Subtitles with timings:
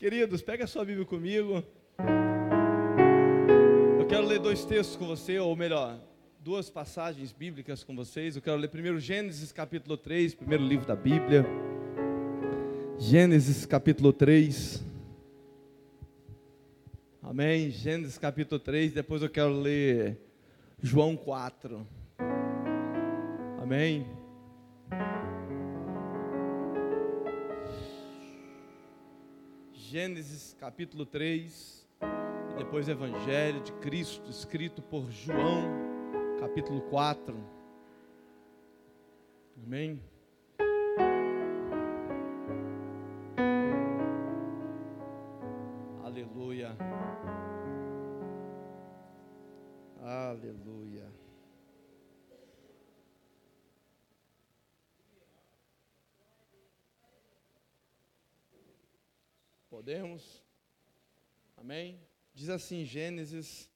[0.00, 1.62] Queridos, pega a sua Bíblia comigo.
[3.98, 6.00] Eu quero ler dois textos com você, ou melhor,
[6.38, 8.34] duas passagens bíblicas com vocês.
[8.34, 11.44] Eu quero ler primeiro Gênesis capítulo 3, primeiro livro da Bíblia.
[12.98, 14.82] Gênesis capítulo 3.
[17.22, 17.68] Amém?
[17.68, 20.18] Gênesis capítulo 3, depois eu quero ler
[20.82, 21.86] João 4.
[23.60, 24.06] Amém?
[29.90, 31.84] Gênesis capítulo 3,
[32.52, 35.64] e depois Evangelho de Cristo, escrito por João,
[36.38, 37.36] capítulo 4.
[39.66, 40.00] Amém?
[59.80, 60.44] Podemos?
[61.56, 61.98] Amém?
[62.34, 63.66] Diz assim, Gênesis,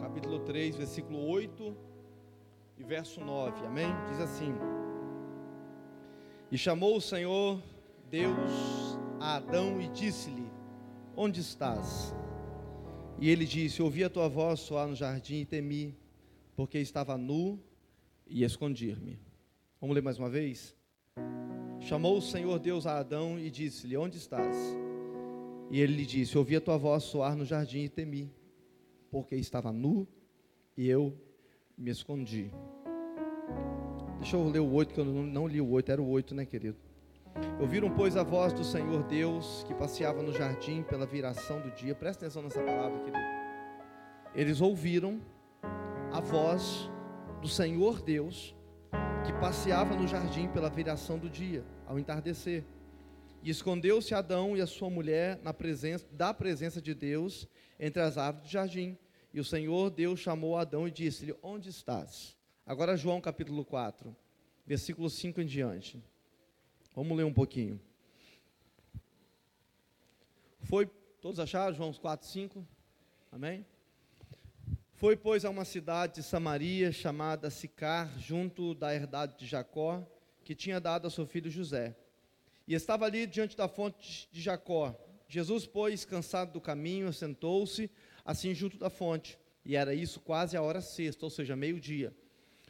[0.00, 1.76] capítulo 3, versículo 8
[2.76, 3.64] e verso 9.
[3.64, 3.86] Amém?
[4.08, 4.52] Diz assim:
[6.50, 7.62] E chamou o Senhor
[8.10, 10.50] Deus a Adão e disse-lhe:
[11.16, 12.12] Onde estás?
[13.20, 15.96] E ele disse: Ouvi a tua voz soar no jardim e temi,
[16.56, 17.62] porque estava nu
[18.26, 19.20] e escondi-me.
[19.80, 20.74] Vamos ler mais uma vez?
[21.78, 24.56] Chamou o Senhor Deus a Adão e disse-lhe: Onde estás?
[25.70, 28.32] E ele lhe disse: Ouvi a tua voz soar no jardim e temi,
[29.10, 30.06] porque estava nu
[30.76, 31.14] e eu
[31.76, 32.50] me escondi.
[34.18, 36.34] Deixa eu ler o 8, que eu não, não li o 8, era o 8,
[36.34, 36.76] né, querido?
[37.60, 41.94] Ouviram, pois, a voz do Senhor Deus que passeava no jardim pela viração do dia.
[41.94, 43.18] Presta atenção nessa palavra, querido.
[44.34, 45.20] Eles ouviram
[46.12, 46.90] a voz
[47.40, 48.56] do Senhor Deus
[49.24, 52.64] que passeava no jardim pela viração do dia, ao entardecer.
[53.42, 57.46] E escondeu-se Adão e a sua mulher na presença da presença de Deus
[57.78, 58.98] entre as árvores do jardim.
[59.32, 62.36] E o Senhor Deus chamou Adão e disse-lhe: Onde estás?
[62.66, 64.14] Agora João capítulo 4,
[64.66, 66.02] versículo 5 em diante.
[66.94, 67.80] Vamos ler um pouquinho.
[70.60, 70.86] Foi,
[71.20, 72.66] todos acharam João 4, 5?
[73.30, 73.64] Amém?
[74.94, 80.04] Foi, pois, a uma cidade de Samaria chamada Sicar, junto da herdade de Jacó,
[80.42, 81.94] que tinha dado a seu filho José.
[82.68, 84.94] E estava ali diante da fonte de Jacó.
[85.26, 87.90] Jesus, pois, cansado do caminho, sentou-se
[88.22, 89.38] assim junto da fonte.
[89.64, 92.14] E era isso quase a hora sexta, ou seja, meio-dia.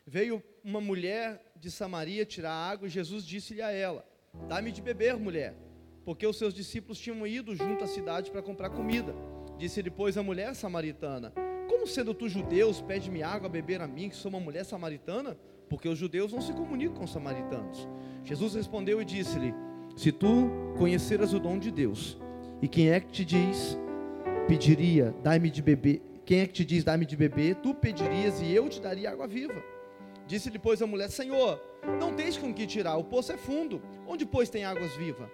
[0.06, 4.06] Veio uma mulher de Samaria tirar água e Jesus disse-lhe a ela:
[4.48, 5.56] Dá-me de beber, mulher,
[6.04, 9.12] porque os seus discípulos tinham ido junto à cidade para comprar comida.
[9.58, 11.32] Disse-lhe, pois, a mulher samaritana:
[11.68, 15.36] Como sendo tu judeus, pede-me água a beber a mim, que sou uma mulher samaritana?
[15.68, 17.88] Porque os judeus não se comunicam com os samaritanos.
[18.24, 19.52] Jesus respondeu e disse-lhe:
[19.98, 20.48] Se tu
[20.78, 22.16] conheceras o dom de Deus,
[22.62, 23.76] e quem é que te diz,
[24.46, 28.54] pediria, dai-me de beber, quem é que te diz, dai-me de beber, tu pedirias e
[28.54, 29.60] eu te daria água viva.
[30.24, 31.60] Disse depois a mulher: Senhor,
[31.98, 33.82] não tens com que tirar, o poço é fundo.
[34.06, 35.28] Onde, pois, tem águas vivas?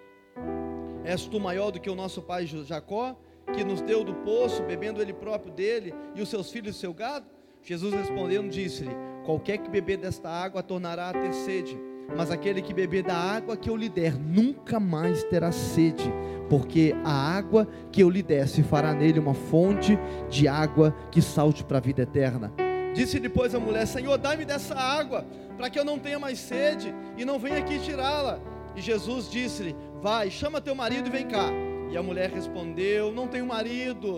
[1.03, 3.15] És tu maior do que o nosso pai Jacó,
[3.53, 6.91] que nos deu do poço, bebendo ele próprio dele, e os seus filhos e seu
[6.91, 7.27] gado?
[7.61, 11.77] Jesus respondendo, disse-lhe: Qualquer que beber desta água tornará a ter sede,
[12.15, 16.11] mas aquele que beber da água que eu lhe der nunca mais terá sede,
[16.49, 19.97] porque a água que eu lhe der se fará nele uma fonte
[20.29, 22.53] de água que salte para a vida eterna.
[22.93, 25.25] Disse depois a mulher: Senhor, dá-me dessa água,
[25.57, 28.39] para que eu não tenha mais sede e não venha aqui tirá-la.
[28.75, 31.49] E Jesus disse-lhe: Vai, chama teu marido e vem cá.
[31.91, 34.17] E a mulher respondeu: Não tenho marido.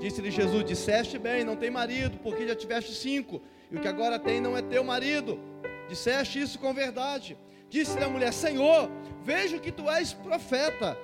[0.00, 3.40] Disse-lhe Jesus: Disseste bem, não tem marido, porque já tiveste cinco,
[3.70, 5.38] e o que agora tem não é teu marido.
[5.88, 7.36] Disseste isso com verdade.
[7.68, 8.90] Disse-lhe a mulher: Senhor,
[9.22, 10.96] vejo que tu és profeta.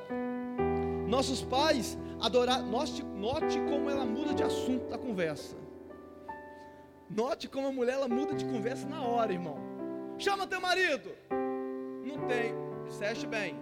[1.08, 2.66] Nossos pais adoraram.
[2.66, 5.56] Note, note como ela muda de assunto da conversa.
[7.08, 9.58] Note como a mulher ela muda de conversa na hora, irmão.
[10.18, 11.10] Chama teu marido.
[12.04, 12.54] Não tem.
[12.86, 13.56] Disseste bem.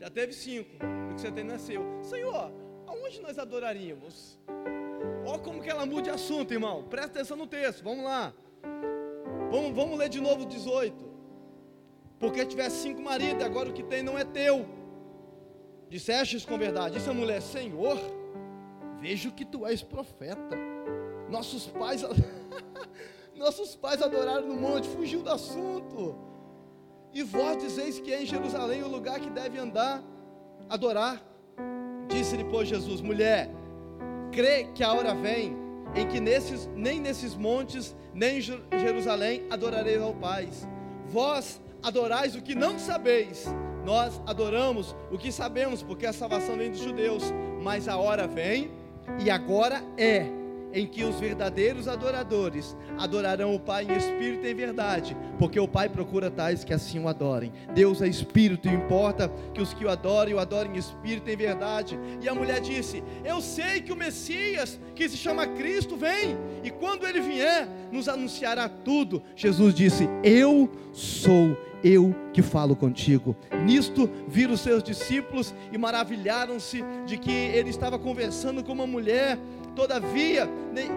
[0.00, 0.70] Já teve cinco.
[1.10, 1.82] O que você tem nasceu.
[2.02, 2.52] Senhor,
[2.86, 4.38] aonde nós adoraríamos?
[5.24, 6.84] Olha como que ela muda de assunto, irmão.
[6.84, 7.82] Presta atenção no texto.
[7.82, 8.32] Vamos lá.
[9.50, 11.06] Vamos, vamos ler de novo o 18.
[12.18, 14.66] Porque tivesse cinco maridos, agora o que tem não é teu.
[15.88, 16.96] Disseste isso com verdade.
[16.96, 17.98] Disse a mulher: Senhor,
[19.00, 20.56] vejo que tu és profeta.
[21.28, 22.02] Nossos pais,
[23.36, 26.16] nossos pais adoraram no monte, fugiu do assunto.
[27.12, 30.02] E vós dizeis que é em Jerusalém o lugar que deve andar,
[30.68, 31.22] adorar.
[32.08, 33.50] Disse-lhe, pois, Jesus: Mulher,
[34.32, 40.00] crê que a hora vem em que nesses, nem nesses montes, nem em Jerusalém adorareis
[40.00, 40.48] ao Pai.
[41.08, 43.46] Vós adorais o que não sabeis,
[43.84, 47.22] nós adoramos o que sabemos, porque a salvação vem dos judeus,
[47.62, 48.70] mas a hora vem
[49.24, 50.26] e agora é
[50.76, 55.66] em que os verdadeiros adoradores adorarão o Pai em espírito e em verdade, porque o
[55.66, 57.50] Pai procura tais que assim o adorem.
[57.74, 61.32] Deus é espírito e importa que os que o adorem o adorem em espírito e
[61.32, 61.98] em verdade.
[62.20, 66.70] E a mulher disse: Eu sei que o Messias, que se chama Cristo, vem, e
[66.70, 69.22] quando ele vier, nos anunciará tudo.
[69.34, 73.36] Jesus disse: Eu sou eu que falo contigo.
[73.64, 79.38] Nisto viram seus discípulos e maravilharam-se de que ele estava conversando com uma mulher
[79.76, 80.48] Todavia,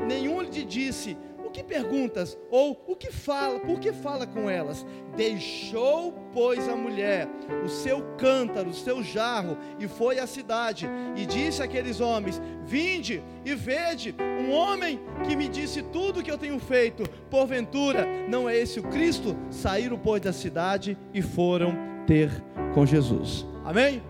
[0.07, 2.37] nenhum lhe disse: O que perguntas?
[2.49, 3.59] Ou o que fala?
[3.59, 4.85] Por que fala com elas?
[5.17, 7.27] Deixou, pois, a mulher
[7.63, 13.21] o seu cântaro, o seu jarro, e foi à cidade, e disse àqueles homens: Vinde
[13.43, 14.97] e vede um homem
[15.27, 17.03] que me disse tudo o que eu tenho feito.
[17.29, 19.35] Porventura, não é esse o Cristo?
[19.51, 21.75] Saíram, pois, da cidade e foram
[22.07, 22.31] ter
[22.73, 23.45] com Jesus.
[23.65, 24.01] Amém?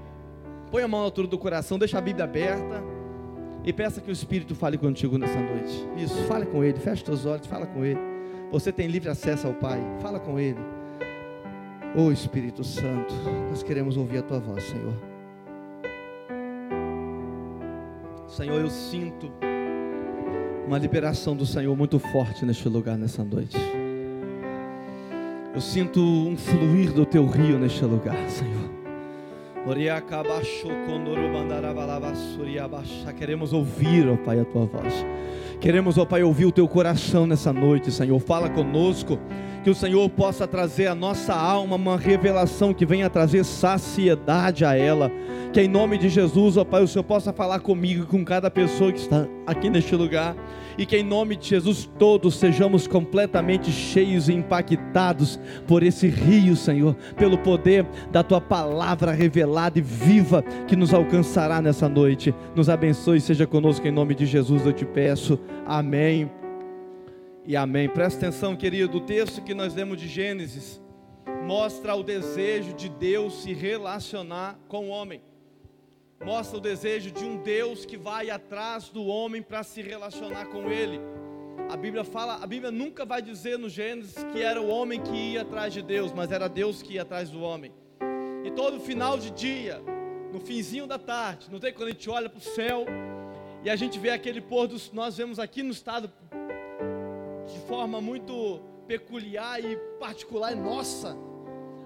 [0.69, 2.88] Põe a mão na altura do coração, deixa a Bíblia aberta.
[3.63, 5.88] E peça que o Espírito fale contigo nessa noite.
[5.97, 8.00] Isso, fale com Ele, feche seus olhos, fala com Ele.
[8.51, 10.59] Você tem livre acesso ao Pai, fala com Ele.
[11.95, 13.13] Ô oh, Espírito Santo,
[13.50, 14.94] nós queremos ouvir a Tua voz, Senhor.
[18.27, 19.31] Senhor, eu sinto
[20.67, 23.57] uma liberação do Senhor muito forte neste lugar, nessa noite.
[25.53, 28.69] Eu sinto um fluir do Teu rio neste lugar, Senhor.
[33.13, 35.06] Queremos ouvir, ó Pai, a tua voz.
[35.62, 38.19] Queremos, ó Pai, ouvir o teu coração nessa noite, Senhor.
[38.19, 39.19] Fala conosco.
[39.63, 44.75] Que o Senhor possa trazer à nossa alma uma revelação que venha trazer saciedade a
[44.75, 45.11] ela.
[45.51, 48.91] Que em nome de Jesus, ó Pai, o Senhor possa falar comigo, com cada pessoa
[48.91, 50.35] que está aqui neste lugar
[50.77, 56.55] e que em nome de Jesus todos sejamos completamente cheios e impactados por esse rio,
[56.55, 62.33] Senhor, pelo poder da tua palavra revelada e viva que nos alcançará nessa noite.
[62.55, 65.38] Nos abençoe e seja conosco em nome de Jesus, eu te peço.
[65.65, 66.31] Amém.
[67.50, 67.90] E amém.
[67.90, 70.80] Presta atenção, querido, o texto que nós lemos de Gênesis
[71.46, 75.22] mostra o desejo de Deus se relacionar com o homem
[76.24, 80.69] mostra o desejo de um Deus que vai atrás do homem para se relacionar com
[80.69, 81.00] ele.
[81.69, 85.16] A Bíblia fala, a Bíblia nunca vai dizer no Gênesis que era o homem que
[85.16, 87.72] ia atrás de Deus, mas era Deus que ia atrás do homem.
[88.44, 89.81] E todo final de dia,
[90.34, 92.86] no finzinho da tarde, não tem quando a gente olha para o céu
[93.63, 96.12] e a gente vê aquele pôr do nós vemos aqui no estado
[97.69, 101.16] forma muito peculiar e particular, nossa,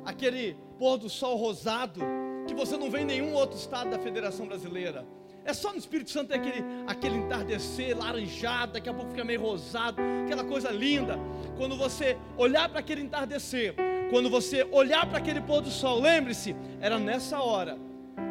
[0.06, 2.00] aquele pôr do sol rosado
[2.48, 5.06] que você não vê em nenhum outro estado da Federação Brasileira.
[5.44, 9.42] É só no Espírito Santo tem aquele, aquele entardecer laranjado, daqui a pouco fica meio
[9.42, 11.20] rosado, aquela coisa linda.
[11.58, 13.76] Quando você olhar para aquele entardecer,
[14.10, 17.78] quando você olhar para aquele pôr do sol, lembre-se, era nessa hora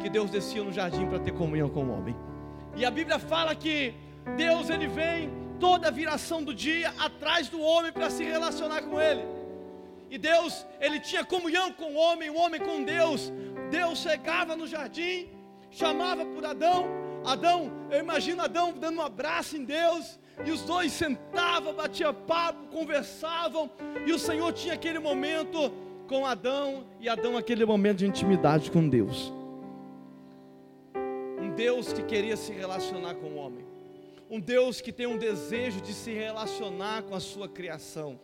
[0.01, 2.15] que Deus descia no jardim para ter comunhão com o homem.
[2.75, 3.93] E a Bíblia fala que
[4.35, 8.99] Deus ele vem toda a viração do dia atrás do homem para se relacionar com
[8.99, 9.23] ele.
[10.11, 13.31] E Deus, ele tinha comunhão com o homem, o homem com Deus,
[13.71, 15.29] Deus chegava no jardim,
[15.71, 16.83] chamava por Adão.
[17.25, 22.67] Adão, eu imagino Adão dando um abraço em Deus, e os dois sentavam, batiam papo,
[22.67, 23.71] conversavam,
[24.05, 25.71] e o Senhor tinha aquele momento
[26.09, 29.31] com Adão, e Adão aquele momento de intimidade com Deus.
[31.41, 33.72] Um Deus que queria se relacionar com o homem,
[34.33, 38.19] um Deus que tem um desejo de se relacionar com a sua criação.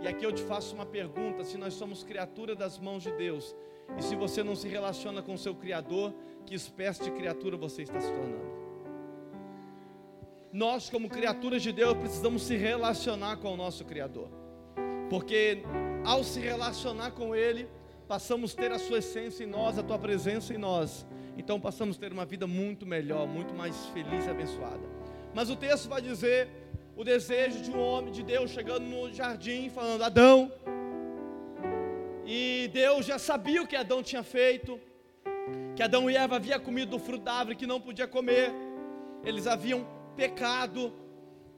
[0.00, 3.54] E aqui eu te faço uma pergunta: se nós somos criatura das mãos de Deus,
[3.98, 6.14] e se você não se relaciona com o seu Criador,
[6.46, 8.54] que espécie de criatura você está se tornando?
[10.50, 14.30] Nós, como criaturas de Deus, precisamos se relacionar com o nosso Criador,
[15.10, 15.62] porque
[16.06, 17.68] ao se relacionar com Ele,
[18.08, 21.98] passamos a ter a Sua essência em nós, a Tua presença em nós, então passamos
[21.98, 25.03] a ter uma vida muito melhor, muito mais feliz e abençoada.
[25.34, 26.48] Mas o texto vai dizer
[26.96, 30.52] o desejo de um homem de Deus chegando no jardim, falando: Adão,
[32.24, 34.80] e Deus já sabia o que Adão tinha feito,
[35.74, 38.52] que Adão e Eva haviam comido do fruto da árvore que não podia comer,
[39.24, 39.84] eles haviam
[40.16, 40.92] pecado,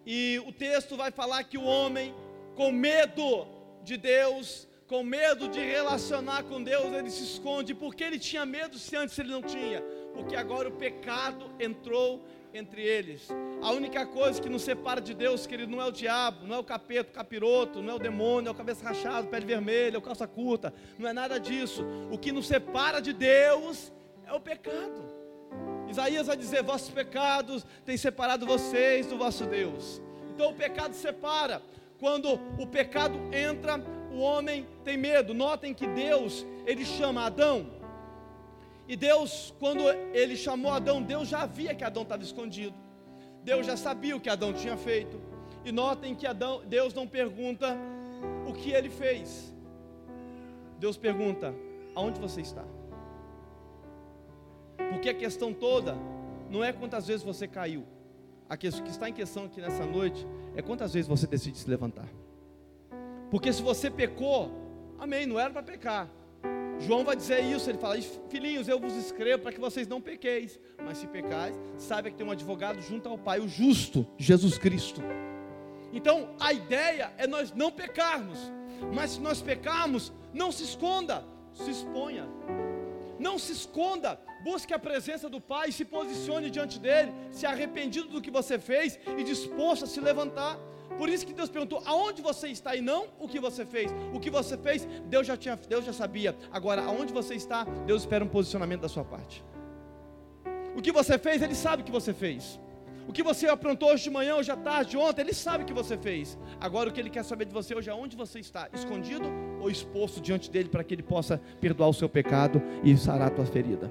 [0.07, 2.15] e o texto vai falar que o homem,
[2.55, 3.47] com medo
[3.83, 8.79] de Deus, com medo de relacionar com Deus, ele se esconde, porque ele tinha medo
[8.79, 9.83] se antes ele não tinha,
[10.15, 13.29] porque agora o pecado entrou entre eles.
[13.63, 16.59] A única coisa que nos separa de Deus, querido, não é o diabo, não é
[16.59, 19.99] o capeta, o capiroto, não é o demônio, é o cabeça rachada, pele vermelha, é
[19.99, 21.85] o calça curta, não é nada disso.
[22.11, 23.93] O que nos separa de Deus
[24.27, 25.05] é o pecado.
[25.89, 30.03] Isaías vai dizer: vossos pecados têm separado vocês do vosso Deus.
[30.35, 31.63] Então o pecado separa.
[31.99, 35.33] Quando o pecado entra, o homem tem medo.
[35.33, 37.71] Notem que Deus, ele chama Adão.
[38.89, 42.75] E Deus, quando ele chamou Adão, Deus já via que Adão estava escondido.
[43.43, 45.21] Deus já sabia o que Adão tinha feito.
[45.65, 47.77] E notem que Adão, Deus não pergunta
[48.49, 49.53] o que ele fez.
[50.79, 51.55] Deus pergunta:
[51.95, 52.65] aonde você está?
[54.91, 55.97] Porque a questão toda
[56.49, 57.85] não é quantas vezes você caiu.
[58.49, 60.25] A que está em questão aqui nessa noite
[60.55, 62.09] é quantas vezes você decide se levantar.
[63.31, 64.53] Porque se você pecou,
[64.99, 66.09] amém, não era para pecar.
[66.81, 67.97] João vai dizer isso, ele fala:
[68.29, 72.27] Filhinhos, eu vos escrevo para que vocês não pequeis, mas se pecais, saiba que tem
[72.27, 75.01] um advogado junto ao Pai, o justo, Jesus Cristo.
[75.93, 78.39] Então, a ideia é nós não pecarmos,
[78.93, 82.27] mas se nós pecarmos, não se esconda, se exponha.
[83.19, 88.21] Não se esconda, busque a presença do Pai, se posicione diante dele, se arrependido do
[88.21, 90.59] que você fez e disposto a se levantar.
[90.97, 93.93] Por isso que Deus perguntou: aonde você está e não o que você fez.
[94.13, 96.37] O que você fez, Deus já tinha, Deus já sabia.
[96.51, 99.45] Agora, aonde você está, Deus espera um posicionamento da sua parte.
[100.75, 102.61] O que você fez, Ele sabe o que você fez.
[103.09, 105.73] O que você aprontou hoje de manhã, hoje à tarde, ontem, Ele sabe o que
[105.73, 106.37] você fez.
[106.61, 109.25] Agora, o que Ele quer saber de você hoje é onde você está, escondido
[109.61, 113.31] ou exposto diante dEle, para que Ele possa perdoar o seu pecado e sarar a
[113.31, 113.91] tua ferida.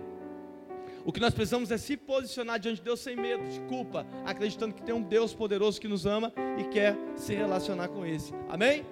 [1.05, 4.73] O que nós precisamos é se posicionar diante de Deus sem medo, de culpa, acreditando
[4.73, 8.33] que tem um Deus poderoso que nos ama e quer se relacionar com esse.
[8.49, 8.83] Amém?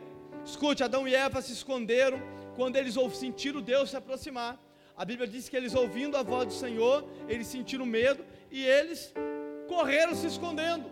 [0.45, 2.21] Escute, Adão e Eva se esconderam
[2.55, 4.63] quando eles sentiram Deus se aproximar.
[4.95, 9.11] A Bíblia diz que eles ouvindo a voz do Senhor, eles sentiram medo e eles
[9.67, 10.85] correram se escondendo.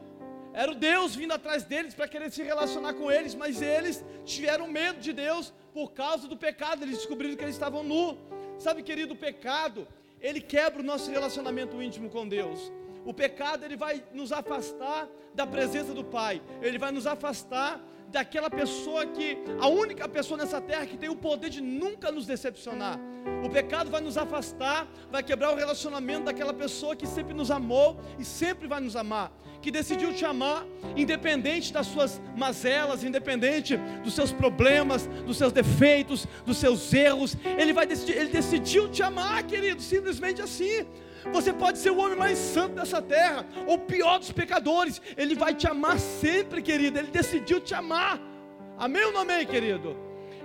[0.54, 4.68] Era o Deus vindo atrás deles para querer se relacionar com eles, mas eles tiveram
[4.68, 8.18] medo de Deus por causa do pecado, eles descobriram que eles estavam nu.
[8.58, 9.88] Sabe, querido, o pecado
[10.22, 12.72] ele quebra o nosso relacionamento íntimo com Deus.
[13.06, 16.42] O pecado ele vai nos afastar da presença do Pai.
[16.62, 17.82] Ele vai nos afastar
[18.12, 22.26] daquela pessoa que a única pessoa nessa terra que tem o poder de nunca nos
[22.26, 23.00] decepcionar.
[23.44, 28.00] O pecado vai nos afastar, vai quebrar o relacionamento daquela pessoa que sempre nos amou
[28.20, 29.32] e sempre vai nos amar,
[29.62, 30.66] que decidiu te amar,
[30.96, 37.38] independente das suas mazelas, independente dos seus problemas, dos seus defeitos, dos seus erros.
[37.58, 40.86] Ele vai decidir, ele decidiu te amar, querido, simplesmente assim.
[41.32, 45.02] Você pode ser o homem mais santo dessa terra, ou pior dos pecadores.
[45.16, 46.98] Ele vai te amar sempre, querido.
[46.98, 48.20] Ele decidiu te amar.
[48.78, 49.96] Amém ou não amém, querido?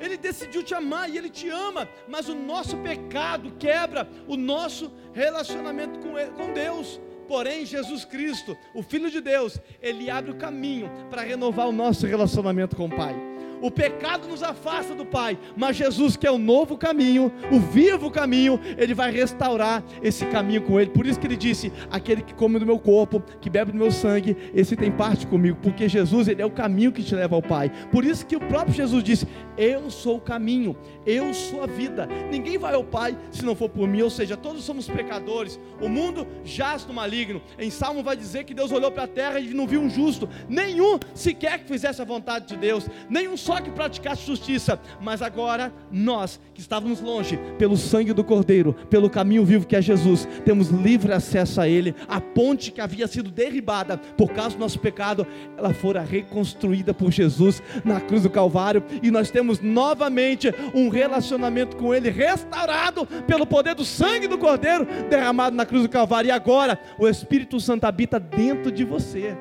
[0.00, 4.92] Ele decidiu te amar e Ele te ama, mas o nosso pecado quebra o nosso
[5.12, 7.00] relacionamento com, ele, com Deus.
[7.26, 12.06] Porém, Jesus Cristo, o Filho de Deus, Ele abre o caminho para renovar o nosso
[12.06, 13.35] relacionamento com o Pai.
[13.60, 18.10] O pecado nos afasta do Pai, mas Jesus, que é o novo caminho, o vivo
[18.10, 20.90] caminho, Ele vai restaurar esse caminho com Ele.
[20.90, 23.90] Por isso que Ele disse: aquele que come do meu corpo, que bebe do meu
[23.90, 27.42] sangue, esse tem parte comigo, porque Jesus, Ele é o caminho que te leva ao
[27.42, 27.70] Pai.
[27.90, 32.08] Por isso que o próprio Jesus disse: Eu sou o caminho, eu sou a vida.
[32.30, 35.58] Ninguém vai ao Pai se não for por mim, ou seja, todos somos pecadores.
[35.80, 37.40] O mundo jaz no maligno.
[37.58, 40.28] Em Salmo vai dizer que Deus olhou para a terra e não viu um justo,
[40.48, 45.72] nenhum sequer que fizesse a vontade de Deus, nenhum só que praticasse justiça, mas agora
[45.88, 50.70] nós que estávamos longe, pelo sangue do Cordeiro, pelo caminho vivo que é Jesus, temos
[50.70, 51.94] livre acesso a Ele.
[52.08, 55.24] A ponte que havia sido derribada por causa do nosso pecado,
[55.56, 61.76] ela fora reconstruída por Jesus na cruz do Calvário, e nós temos novamente um relacionamento
[61.76, 66.32] com Ele restaurado pelo poder do sangue do Cordeiro derramado na cruz do Calvário, e
[66.32, 69.36] agora o Espírito Santo habita dentro de você.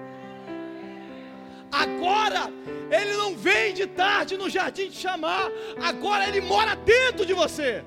[1.71, 2.51] Agora
[2.91, 5.49] ele não vem de tarde no jardim te chamar,
[5.81, 7.83] agora ele mora dentro de você.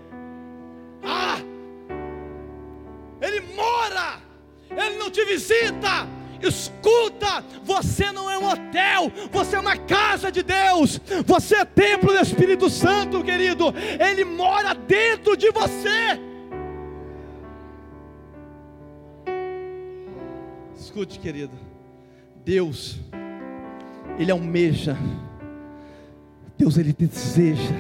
[1.02, 1.38] Ah!
[3.20, 4.20] Ele mora,
[4.70, 6.06] ele não te visita.
[6.40, 12.12] Escuta, você não é um hotel, você é uma casa de Deus, você é templo
[12.12, 16.20] do Espírito Santo, querido, ele mora dentro de você.
[20.76, 21.58] Escute, querido,
[22.44, 23.00] Deus
[24.18, 24.96] ele almeja,
[26.56, 27.74] Deus ele deseja,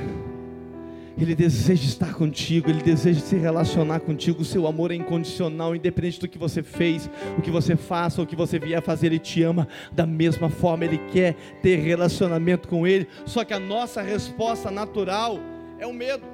[1.20, 4.42] Ele deseja estar contigo, Ele deseja se relacionar contigo.
[4.42, 8.26] O seu amor é incondicional, independente do que você fez, o que você faça, o
[8.26, 10.84] que você vier fazer, Ele te ama da mesma forma.
[10.84, 13.08] Ele quer ter relacionamento com Ele.
[13.26, 15.40] Só que a nossa resposta natural
[15.80, 16.24] é o medo,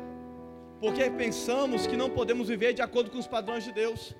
[0.81, 4.15] porque pensamos que não podemos viver de acordo com os padrões de Deus.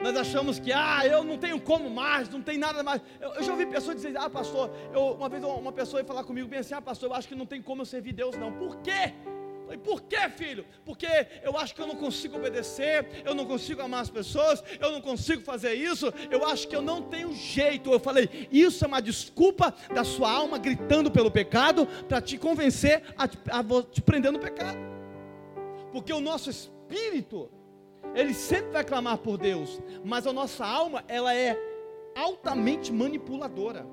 [0.00, 3.02] Nós achamos que, ah, eu não tenho como mais, não tem nada mais.
[3.20, 6.22] Eu, eu já ouvi pessoas dizer, ah, pastor, eu, uma vez uma pessoa ia falar
[6.22, 8.52] comigo bem assim, ah, pastor, eu acho que não tem como eu servir Deus, não.
[8.52, 9.12] Por quê?
[9.64, 10.64] Falei, por quê, filho?
[10.82, 11.06] Porque
[11.42, 15.00] eu acho que eu não consigo obedecer, eu não consigo amar as pessoas, eu não
[15.02, 17.92] consigo fazer isso, eu acho que eu não tenho jeito.
[17.92, 23.02] Eu falei, isso é uma desculpa da sua alma gritando pelo pecado para te convencer
[23.14, 24.78] a, a te prender no pecado.
[25.92, 27.50] Porque o nosso espírito,
[28.14, 31.56] Ele sempre vai clamar por Deus, mas a nossa alma, ela é
[32.16, 33.86] altamente manipuladora.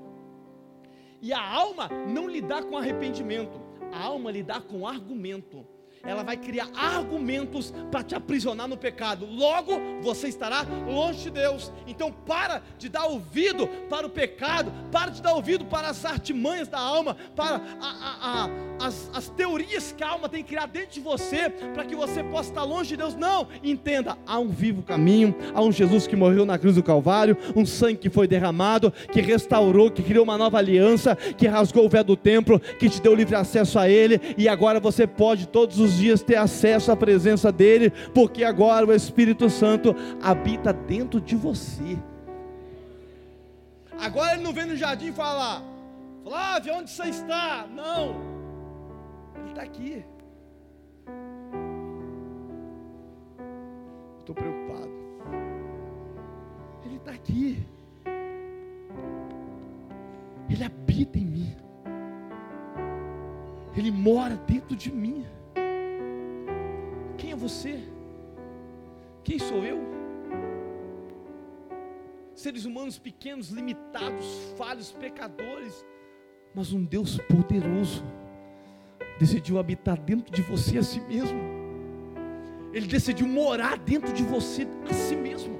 [1.21, 3.59] E a alma não lidar com arrependimento,
[3.91, 5.65] a alma lidar com argumento
[6.05, 9.25] ela vai criar argumentos para te aprisionar no pecado.
[9.25, 11.71] Logo, você estará longe de Deus.
[11.87, 16.67] Então, para de dar ouvido para o pecado, para de dar ouvido para as artimanhas
[16.67, 18.49] da alma, para a, a, a,
[18.87, 22.23] as, as teorias que a alma tem que criar dentro de você, para que você
[22.23, 23.15] possa estar longe de Deus.
[23.15, 27.37] Não, entenda: há um vivo caminho, há um Jesus que morreu na cruz do Calvário,
[27.55, 31.89] um sangue que foi derramado, que restaurou, que criou uma nova aliança, que rasgou o
[31.89, 35.79] véu do templo, que te deu livre acesso a Ele, e agora você pode todos
[35.79, 41.35] os dias ter acesso à presença dEle, porque agora o Espírito Santo habita dentro de
[41.35, 41.97] você.
[43.99, 45.63] Agora ele não vem no jardim falar,
[46.23, 47.65] Flávio, onde você está?
[47.73, 48.15] Não,
[49.39, 50.03] ele está aqui.
[54.19, 54.89] Estou preocupado.
[56.83, 57.63] Ele está aqui.
[60.49, 61.55] Ele habita em mim.
[63.77, 65.25] Ele mora dentro de mim
[67.35, 67.79] é você?
[69.23, 69.79] Quem sou eu?
[72.33, 74.25] Seres humanos pequenos, limitados,
[74.57, 75.85] falhos, pecadores,
[76.53, 78.03] mas um Deus poderoso
[79.19, 81.39] decidiu habitar dentro de você a si mesmo.
[82.73, 85.57] Ele decidiu morar dentro de você a si mesmo.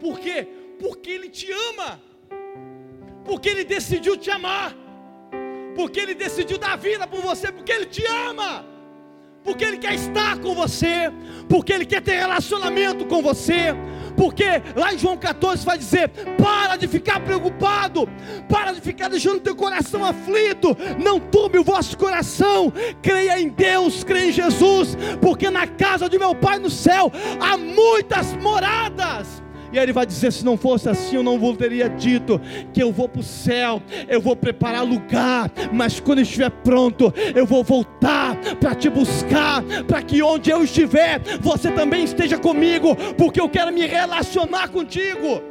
[0.00, 0.46] Por quê?
[0.78, 2.00] Porque Ele te ama.
[3.24, 4.74] Porque Ele decidiu te amar.
[5.76, 7.52] Porque Ele decidiu dar vida por você.
[7.52, 8.67] Porque Ele te ama
[9.48, 11.10] porque Ele quer estar com você,
[11.48, 13.74] porque Ele quer ter relacionamento com você.
[14.14, 14.44] Porque
[14.76, 18.06] lá em João 14 vai dizer: para de ficar preocupado,
[18.46, 24.04] para de ficar deixando teu coração aflito, não turbe o vosso coração, creia em Deus,
[24.04, 29.42] creia em Jesus, porque na casa de meu Pai no céu há muitas moradas.
[29.72, 32.40] E aí ele vai dizer: se não fosse assim, eu não vos teria dito
[32.72, 37.44] que eu vou para o céu, eu vou preparar lugar, mas quando estiver pronto, eu
[37.44, 43.40] vou voltar para te buscar, para que onde eu estiver, você também esteja comigo, porque
[43.40, 45.42] eu quero me relacionar contigo.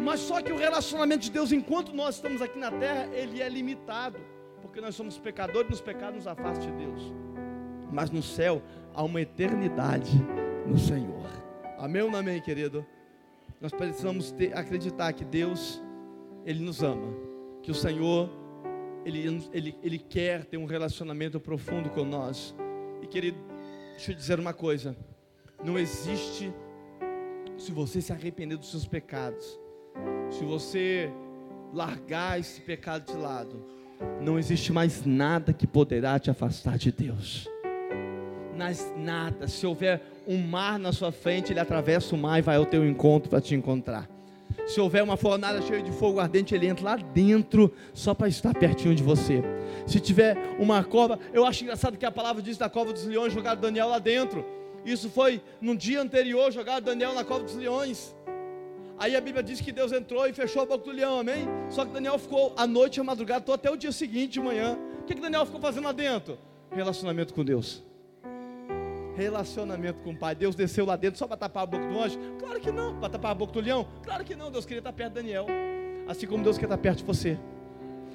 [0.00, 3.48] Mas só que o relacionamento de Deus, enquanto nós estamos aqui na terra, ele é
[3.48, 4.18] limitado,
[4.62, 7.12] porque nós somos pecadores, nos pecados nos afasta de Deus.
[7.90, 8.62] Mas no céu
[8.94, 10.12] há uma eternidade
[10.64, 11.45] no Senhor.
[11.78, 12.86] Amém ou não amém, querido?
[13.60, 15.82] Nós precisamos ter, acreditar que Deus,
[16.44, 17.12] Ele nos ama,
[17.62, 18.30] que o Senhor,
[19.04, 22.54] Ele, Ele, Ele quer ter um relacionamento profundo com nós.
[23.02, 23.38] E querido,
[23.90, 24.96] deixa eu dizer uma coisa:
[25.64, 26.52] não existe,
[27.58, 29.58] se você se arrepender dos seus pecados,
[30.30, 31.10] se você
[31.74, 33.62] largar esse pecado de lado,
[34.20, 37.48] não existe mais nada que poderá te afastar de Deus.
[38.56, 42.56] Nas nada, se houver um mar na sua frente, ele atravessa o mar e vai
[42.56, 44.08] ao teu encontro para te encontrar.
[44.66, 48.54] Se houver uma fornalha cheia de fogo ardente, ele entra lá dentro só para estar
[48.54, 49.42] pertinho de você.
[49.86, 53.32] Se tiver uma cova, eu acho engraçado que a palavra diz da cova dos leões,
[53.32, 54.44] jogar Daniel lá dentro.
[54.84, 58.16] Isso foi no dia anterior, jogar Daniel na cova dos leões.
[58.98, 61.46] Aí a Bíblia diz que Deus entrou e fechou a boca do leão, amém?
[61.68, 64.78] Só que Daniel ficou a noite, a madrugada, até o dia seguinte, de manhã.
[65.00, 66.38] O que, que Daniel ficou fazendo lá dentro?
[66.72, 67.84] Relacionamento com Deus
[69.16, 70.34] relacionamento com o Pai.
[70.34, 72.18] Deus desceu lá dentro só para tapar a boca do anjo?
[72.38, 72.98] Claro que não.
[72.98, 73.88] Para tapar a boca do leão?
[74.02, 74.50] Claro que não.
[74.50, 75.46] Deus queria estar perto de Daniel.
[76.06, 77.38] Assim como Deus quer estar perto de você.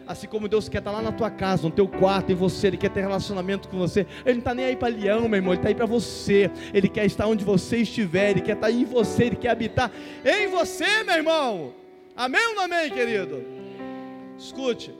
[0.07, 2.77] Assim como Deus quer estar lá na tua casa, no teu quarto, em você, Ele
[2.77, 4.01] quer ter relacionamento com você.
[4.25, 6.49] Ele não está nem aí para leão, meu irmão, Ele está aí para você.
[6.73, 9.91] Ele quer estar onde você estiver, Ele quer estar em você, Ele quer habitar
[10.25, 11.73] em você, meu irmão.
[12.15, 13.43] Amém ou não amém, querido?
[14.37, 14.93] Escute,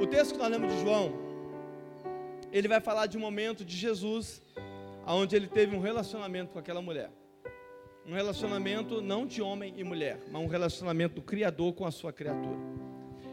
[0.00, 1.12] o texto que nós lemos de João,
[2.52, 4.40] ele vai falar de um momento de Jesus
[5.14, 7.10] onde ele teve um relacionamento com aquela mulher.
[8.04, 12.12] Um relacionamento não de homem e mulher, mas um relacionamento do Criador com a sua
[12.12, 12.58] criatura.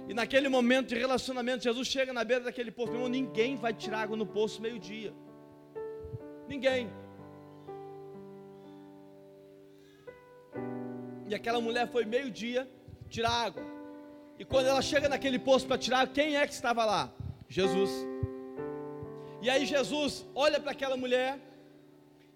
[0.07, 2.91] E naquele momento de relacionamento, Jesus chega na beira daquele poço.
[2.91, 5.13] Meu irmão, ninguém vai tirar água no poço meio-dia.
[6.47, 6.89] Ninguém.
[11.27, 12.69] E aquela mulher foi meio-dia
[13.09, 13.63] tirar água.
[14.37, 17.13] E quando ela chega naquele poço para tirar, quem é que estava lá?
[17.47, 17.91] Jesus.
[19.41, 21.39] E aí Jesus olha para aquela mulher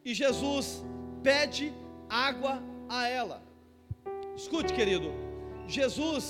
[0.08, 0.86] e Jesus
[1.22, 1.74] pede
[2.10, 3.42] água a ela.
[4.38, 5.10] Escute, querido,
[5.68, 6.26] Jesus,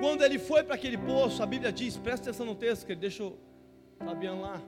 [0.00, 3.00] quando ele foi para aquele poço, a Bíblia diz, presta atenção no texto, que ele
[3.00, 3.36] deixa o
[3.98, 4.62] Fabiano lá.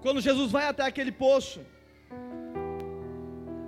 [0.00, 1.60] Quando Jesus vai até aquele poço,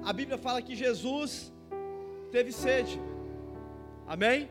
[0.04, 1.52] a Bíblia fala que Jesus
[2.30, 3.00] teve sede.
[4.06, 4.48] Amém?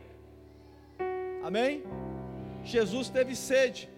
[1.41, 1.83] Amém?
[2.65, 3.92] Jesus teve sede.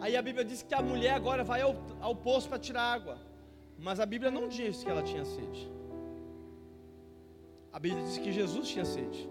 [0.00, 3.18] Aí a Bíblia diz que a mulher agora vai ao, ao poço para tirar água.
[3.78, 5.70] Mas a Bíblia não diz que ela tinha sede.
[7.72, 9.28] A Bíblia diz que Jesus tinha sede.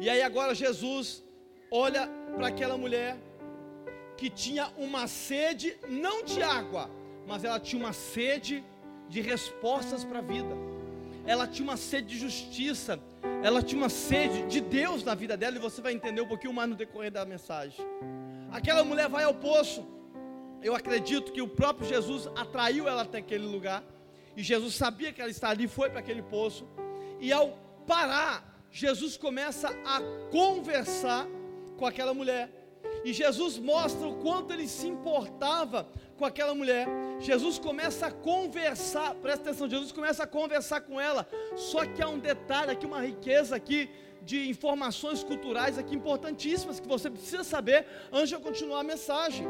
[0.00, 1.22] E aí agora Jesus
[1.70, 3.16] olha para aquela mulher
[4.16, 6.90] que tinha uma sede, não de água,
[7.26, 8.64] mas ela tinha uma sede
[9.08, 10.54] de respostas para a vida.
[11.26, 12.98] Ela tinha uma sede de justiça,
[13.42, 16.52] ela tinha uma sede de Deus na vida dela, e você vai entender um pouquinho
[16.52, 17.84] mais no decorrer da mensagem.
[18.50, 19.86] Aquela mulher vai ao poço.
[20.62, 23.82] Eu acredito que o próprio Jesus atraiu ela até aquele lugar.
[24.36, 26.66] E Jesus sabia que ela estava ali, foi para aquele poço.
[27.20, 31.26] E ao parar, Jesus começa a conversar
[31.76, 32.50] com aquela mulher.
[33.04, 35.88] E Jesus mostra o quanto ele se importava
[36.20, 36.86] com aquela mulher.
[37.18, 41.26] Jesus começa a conversar, presta atenção, Jesus começa a conversar com ela.
[41.56, 43.90] Só que há um detalhe aqui, uma riqueza aqui
[44.22, 49.46] de informações culturais aqui importantíssimas que você precisa saber antes de eu continuar a mensagem.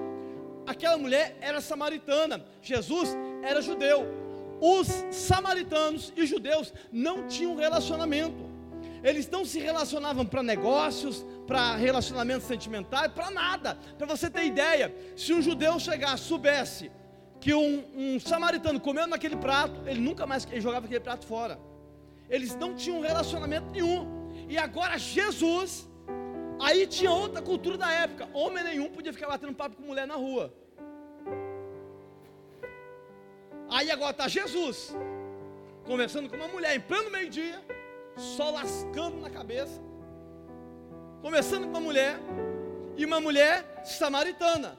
[0.65, 4.07] Aquela mulher era samaritana, Jesus era judeu.
[4.61, 8.50] Os samaritanos e judeus não tinham relacionamento.
[9.03, 13.79] Eles não se relacionavam para negócios, para relacionamentos sentimentais, para nada.
[13.97, 16.91] Para você ter ideia, se um judeu chegasse, soubesse
[17.41, 21.59] que um, um, samaritano comeu naquele prato, ele nunca mais ele jogava aquele prato fora.
[22.29, 24.07] Eles não tinham relacionamento nenhum.
[24.49, 25.89] E agora Jesus,
[26.61, 28.29] aí tinha outra cultura da época.
[28.35, 30.53] Homem nenhum podia ficar batendo papo com mulher na rua.
[33.71, 34.95] Aí agora está Jesus
[35.85, 37.61] conversando com uma mulher em pleno meio-dia
[38.21, 39.81] só lascando na cabeça,
[41.23, 42.19] conversando com uma mulher,
[42.97, 44.79] e uma mulher samaritana.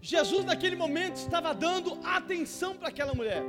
[0.00, 3.42] Jesus, naquele momento, estava dando atenção para aquela mulher.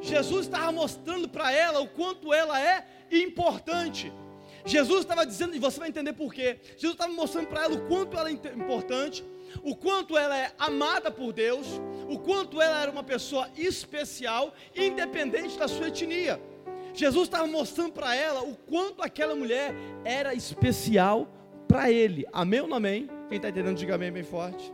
[0.00, 4.12] Jesus estava mostrando para ela o quanto ela é importante.
[4.64, 6.60] Jesus estava dizendo, e você vai entender por quê.
[6.76, 9.24] Jesus estava mostrando para ela o quanto ela é importante,
[9.62, 11.66] o quanto ela é amada por Deus,
[12.08, 16.40] o quanto ela era uma pessoa especial, independente da sua etnia.
[16.94, 19.74] Jesus estava mostrando para ela o quanto aquela mulher
[20.04, 21.28] era especial
[21.66, 22.26] para ele.
[22.32, 23.08] Amém ou não amém?
[23.28, 24.72] Quem está entendendo, diga amém bem forte.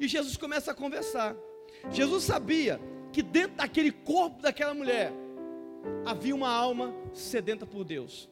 [0.00, 1.36] E Jesus começa a conversar.
[1.90, 2.80] Jesus sabia
[3.12, 5.12] que dentro daquele corpo daquela mulher
[6.06, 8.28] havia uma alma sedenta por Deus.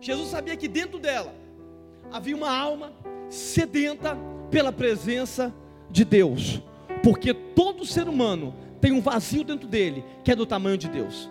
[0.00, 1.32] Jesus sabia que dentro dela
[2.10, 2.92] havia uma alma
[3.30, 4.16] sedenta
[4.50, 5.54] pela presença
[5.90, 6.60] de Deus.
[7.02, 11.30] Porque todo ser humano tem um vazio dentro dele que é do tamanho de Deus.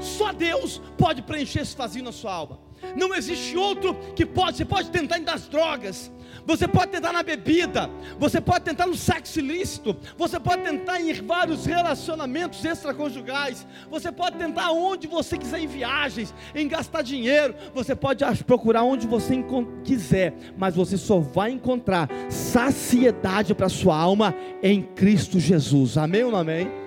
[0.00, 2.58] Só Deus pode preencher esse vazio na sua alma.
[2.96, 4.56] Não existe outro que pode.
[4.56, 6.10] Você pode tentar em das drogas,
[6.44, 11.12] você pode tentar na bebida, você pode tentar no sexo ilícito, você pode tentar em
[11.14, 17.94] vários relacionamentos extraconjugais, você pode tentar onde você quiser em viagens, em gastar dinheiro, você
[17.94, 19.42] pode procurar onde você
[19.84, 25.96] quiser, mas você só vai encontrar saciedade para sua alma em Cristo Jesus.
[25.96, 26.81] Amém ou não amém?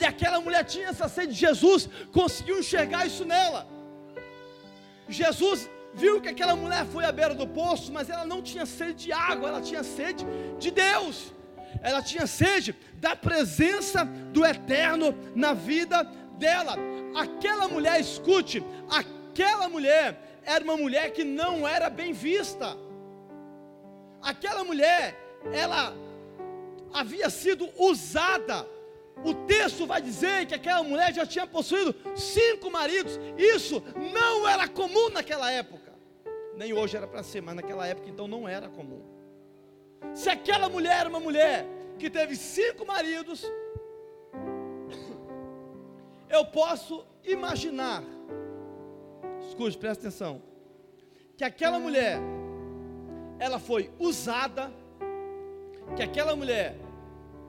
[0.00, 3.66] E aquela mulher tinha essa sede de Jesus, conseguiu enxergar isso nela.
[5.08, 9.04] Jesus viu que aquela mulher foi à beira do poço, mas ela não tinha sede
[9.04, 10.24] de água, ela tinha sede
[10.58, 11.32] de Deus.
[11.82, 16.02] Ela tinha sede da presença do eterno na vida
[16.38, 16.76] dela.
[17.14, 22.76] Aquela mulher, escute, aquela mulher era uma mulher que não era bem vista.
[24.22, 25.14] Aquela mulher,
[25.52, 25.94] ela
[26.92, 28.66] havia sido usada
[29.24, 33.18] o texto vai dizer que aquela mulher já tinha possuído cinco maridos.
[33.36, 35.92] Isso não era comum naquela época.
[36.56, 39.02] Nem hoje era para ser, mas naquela época então não era comum.
[40.14, 41.66] Se aquela mulher era uma mulher
[41.98, 43.44] que teve cinco maridos,
[46.28, 48.02] eu posso imaginar,
[49.48, 50.42] escute, presta atenção,
[51.36, 52.18] que aquela mulher,
[53.38, 54.72] ela foi usada,
[55.94, 56.85] que aquela mulher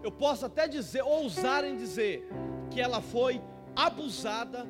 [0.03, 2.27] eu posso até dizer, ousar em dizer,
[2.69, 3.41] que ela foi
[3.75, 4.67] abusada,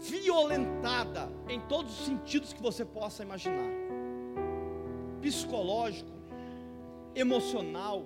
[0.00, 3.88] violentada, em todos os sentidos que você possa imaginar
[5.20, 6.10] psicológico,
[7.14, 8.04] emocional,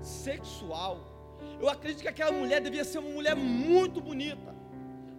[0.00, 1.00] sexual.
[1.60, 4.54] Eu acredito que aquela mulher devia ser uma mulher muito bonita,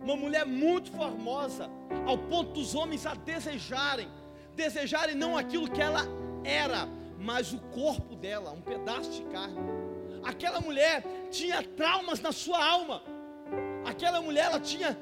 [0.01, 1.69] uma mulher muito formosa,
[2.05, 4.07] ao ponto dos homens a desejarem,
[4.55, 6.01] desejarem não aquilo que ela
[6.43, 6.87] era,
[7.19, 9.59] mas o corpo dela, um pedaço de carne
[10.23, 13.03] aquela mulher tinha traumas na sua alma.
[13.85, 14.97] Aquela mulher ela tinha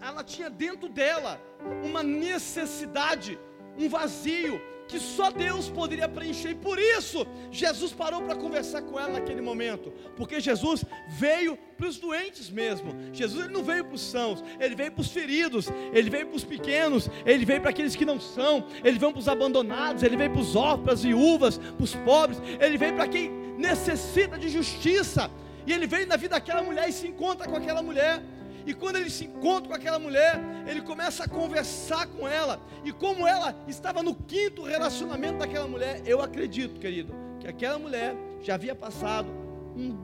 [0.00, 1.40] ela tinha dentro dela
[1.84, 3.38] uma necessidade,
[3.78, 6.50] um vazio que só Deus poderia preencher.
[6.50, 11.86] E por isso Jesus parou para conversar com ela naquele momento, porque Jesus veio para
[11.86, 12.96] os doentes mesmo.
[13.12, 16.36] Jesus ele não veio para os sãos, ele veio para os feridos, ele veio para
[16.36, 20.16] os pequenos, ele veio para aqueles que não são, ele veio para os abandonados, ele
[20.16, 25.30] veio para os órfãos, viúvas, para os pobres, ele veio para quem necessita de justiça.
[25.66, 28.22] E ele vem na vida daquela mulher e se encontra com aquela mulher.
[28.64, 32.60] E quando ele se encontra com aquela mulher, ele começa a conversar com ela.
[32.84, 38.14] E como ela estava no quinto relacionamento daquela mulher, eu acredito, querido, que aquela mulher
[38.42, 39.28] já havia passado
[39.76, 39.96] um,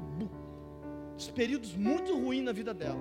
[1.35, 3.01] períodos muito ruins na vida dela.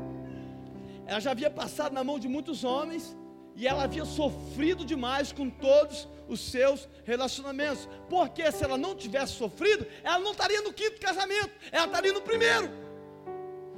[1.05, 3.17] Ela já havia passado na mão de muitos homens
[3.55, 7.87] e ela havia sofrido demais com todos os seus relacionamentos.
[8.09, 12.21] Porque se ela não tivesse sofrido, ela não estaria no quinto casamento, ela estaria no
[12.21, 12.69] primeiro.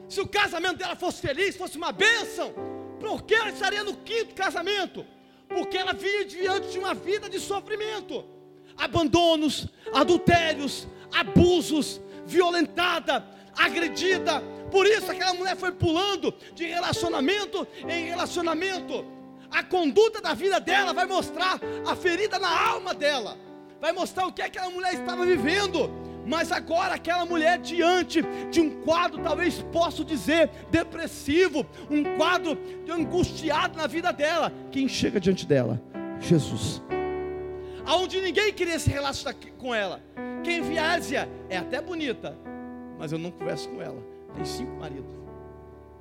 [0.08, 2.54] Se o casamento dela fosse feliz, fosse uma bênção,
[3.00, 5.06] por que ela estaria no quinto casamento?
[5.48, 8.26] Porque ela vinha diante de uma vida de sofrimento,
[8.78, 14.42] abandonos, adultérios, abusos, violentada, agredida.
[14.72, 19.06] Por isso aquela mulher foi pulando de relacionamento em relacionamento.
[19.56, 23.38] A conduta da vida dela vai mostrar a ferida na alma dela,
[23.80, 25.90] vai mostrar o que aquela mulher estava vivendo.
[26.28, 32.58] Mas agora aquela mulher diante de um quadro, talvez posso dizer, depressivo, um quadro
[32.90, 34.52] angustiado na vida dela.
[34.74, 35.82] Quem chega diante dela?
[36.20, 36.82] Jesus.
[37.86, 40.04] Aonde ninguém queria se relacionar com ela.
[40.44, 42.38] Quem viaja é até bonita,
[43.00, 44.04] mas eu não converso com ela.
[44.36, 45.16] Tem cinco maridos.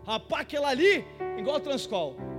[0.05, 1.05] Rapaz, aquela ali,
[1.39, 2.34] igual Transcol.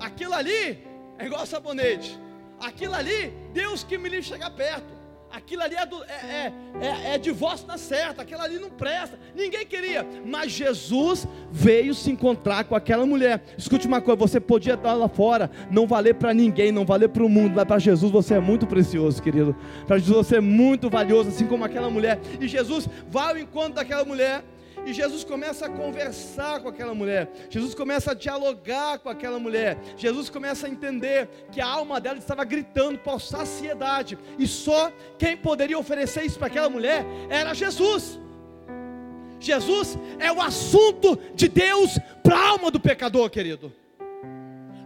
[0.00, 0.78] Aquilo ali
[1.18, 2.18] é igual sabonete.
[2.60, 5.02] Aquilo ali, Deus que me livre chegar perto.
[5.32, 6.52] Aquilo ali é, do, é, é,
[6.82, 12.10] é, é divórcio na certa, aquilo ali não presta, ninguém queria, mas Jesus veio se
[12.10, 13.42] encontrar com aquela mulher.
[13.56, 17.24] Escute uma coisa: você podia estar lá fora, não valer para ninguém, não valer para
[17.24, 19.56] o mundo, mas para Jesus você é muito precioso, querido.
[19.86, 22.20] Para Jesus você é muito valioso, assim como aquela mulher.
[22.38, 24.44] E Jesus vai ao encontro daquela mulher
[24.84, 27.30] e Jesus começa a conversar com aquela mulher.
[27.48, 29.78] Jesus começa a dialogar com aquela mulher.
[29.96, 34.18] Jesus começa a entender que a alma dela estava gritando por saciedade.
[34.38, 38.18] E só quem poderia oferecer isso para aquela mulher era Jesus.
[39.38, 43.72] Jesus é o assunto de Deus para a alma do pecador, querido.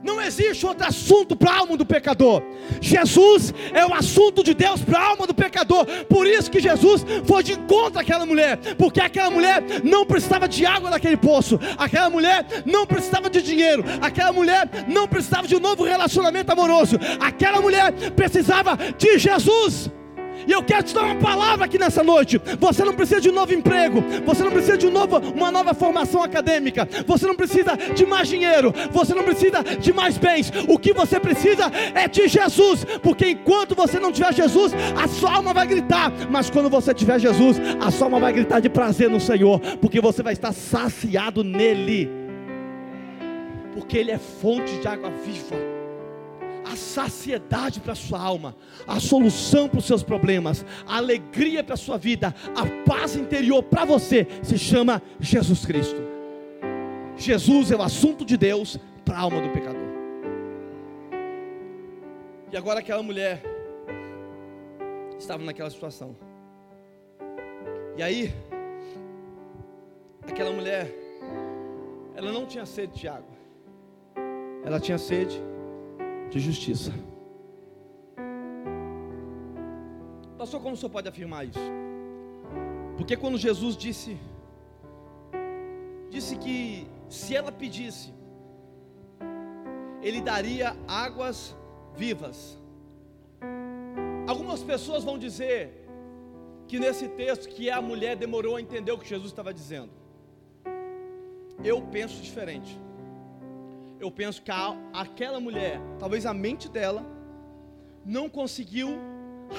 [0.02, 2.42] Não existe outro assunto para a alma do pecador.
[2.80, 5.86] Jesus é o assunto de Deus para a alma do pecador.
[6.08, 10.64] Por isso que Jesus foi de encontro àquela mulher, porque aquela mulher não precisava de
[10.64, 15.60] água naquele poço, aquela mulher não precisava de dinheiro, aquela mulher não precisava de um
[15.60, 19.90] novo relacionamento amoroso, aquela mulher precisava de Jesus.
[20.46, 22.40] E eu quero te dar uma palavra aqui nessa noite.
[22.58, 25.74] Você não precisa de um novo emprego, você não precisa de um novo, uma nova
[25.74, 30.52] formação acadêmica, você não precisa de mais dinheiro, você não precisa de mais bens.
[30.68, 35.34] O que você precisa é de Jesus, porque enquanto você não tiver Jesus, a sua
[35.34, 39.08] alma vai gritar, mas quando você tiver Jesus, a sua alma vai gritar de prazer
[39.08, 42.10] no Senhor, porque você vai estar saciado nele.
[43.74, 45.75] Porque ele é fonte de água viva
[46.66, 51.74] a saciedade para a sua alma, a solução para os seus problemas, a alegria para
[51.74, 56.00] a sua vida, a paz interior para você, se chama Jesus Cristo.
[57.16, 59.86] Jesus é o assunto de Deus para a alma do pecador.
[62.52, 63.42] E agora aquela mulher
[65.18, 66.16] estava naquela situação.
[67.96, 68.34] E aí,
[70.28, 70.92] aquela mulher,
[72.14, 73.36] ela não tinha sede de água,
[74.64, 75.40] ela tinha sede
[76.30, 76.92] de justiça.
[80.38, 81.58] Pastor, como o senhor pode afirmar isso?
[82.96, 84.18] Porque quando Jesus disse,
[86.10, 88.12] disse que se ela pedisse,
[90.02, 91.56] ele daria águas
[91.94, 92.58] vivas.
[94.26, 95.88] Algumas pessoas vão dizer
[96.68, 99.90] que nesse texto que a mulher demorou a entender o que Jesus estava dizendo.
[101.64, 102.78] Eu penso diferente
[103.98, 107.04] eu penso que a, aquela mulher, talvez a mente dela,
[108.04, 108.98] não conseguiu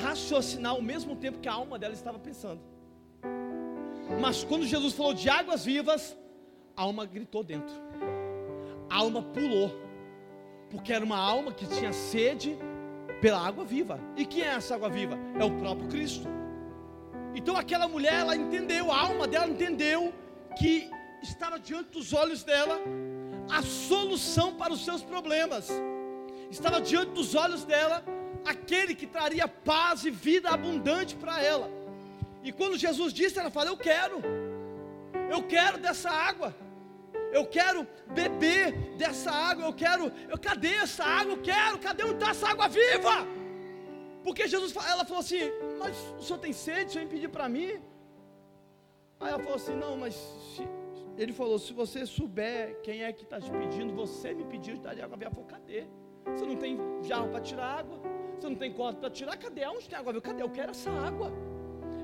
[0.02, 2.62] raciocinar ao mesmo tempo que a alma dela estava pensando.
[4.22, 6.18] Mas quando Jesus falou de águas vivas,
[6.76, 7.74] a alma gritou dentro,
[8.90, 9.72] a alma pulou,
[10.70, 12.58] porque era uma alma que tinha sede
[13.22, 14.00] pela água viva.
[14.16, 15.18] E quem é essa água viva?
[15.40, 16.28] É o próprio Cristo.
[17.36, 20.14] Então aquela mulher, ela entendeu, a alma dela entendeu
[20.58, 20.90] que
[21.22, 22.80] estava diante dos olhos dela
[23.50, 25.70] a solução para os seus problemas.
[26.50, 28.04] Estava diante dos olhos dela
[28.46, 31.70] aquele que traria paz e vida abundante para ela.
[32.44, 34.22] E quando Jesus disse, ela falou: Eu quero,
[35.30, 36.56] eu quero dessa água,
[37.32, 41.34] eu quero beber dessa água, eu quero, eu cadê essa água?
[41.34, 43.28] Eu quero, cadê onde está essa água viva?
[44.24, 46.90] Porque Jesus, ela falou assim: Mas o senhor tem sede?
[46.90, 47.72] O senhor pedir para mim?
[49.20, 50.16] Aí ela falou assim: Não, mas
[51.18, 54.82] ele falou: se você souber quem é que está te pedindo, você me pediu de
[54.82, 55.32] dar água viva.
[55.32, 55.86] Falou: cadê?
[56.26, 58.00] Você não tem jarro para tirar água?
[58.38, 59.36] Você não tem corda para tirar?
[59.38, 59.66] Cadê?
[59.66, 60.24] Onde tem água viva?
[60.24, 60.44] Cadê?
[60.44, 61.32] Eu quero essa água.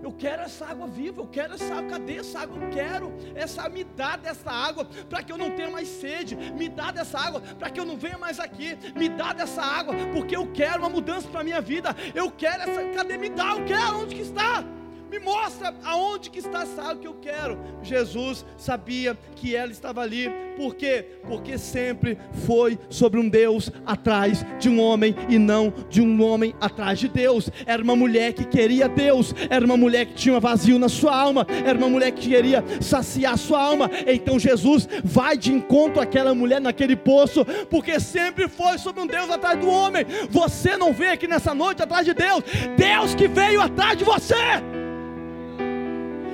[0.01, 2.61] Eu quero essa água viva, eu quero essa água, cadê essa água?
[2.61, 6.67] Eu quero essa, me dá dessa água, para que eu não tenha mais sede, me
[6.67, 10.35] dá dessa água, para que eu não venha mais aqui, me dá dessa água, porque
[10.35, 13.17] eu quero uma mudança para a minha vida, eu quero essa, cadê?
[13.17, 14.65] Me dá, eu quero, onde que está?
[15.13, 17.59] Me mostra aonde que está essa água que eu quero.
[17.83, 20.27] Jesus sabia que ela estava ali.
[20.57, 21.05] Por quê?
[21.27, 26.55] Porque sempre foi sobre um Deus atrás de um homem e não de um homem
[26.59, 27.47] atrás de Deus.
[27.63, 31.45] Era uma mulher que queria Deus, era uma mulher que tinha vazio na sua alma,
[31.63, 33.91] era uma mulher que queria saciar sua alma.
[34.07, 39.29] Então Jesus vai de encontro àquela mulher naquele poço, porque sempre foi sobre um Deus
[39.29, 40.07] atrás do homem.
[40.31, 42.43] Você não veio aqui nessa noite atrás de Deus,
[42.75, 44.82] Deus que veio atrás de você.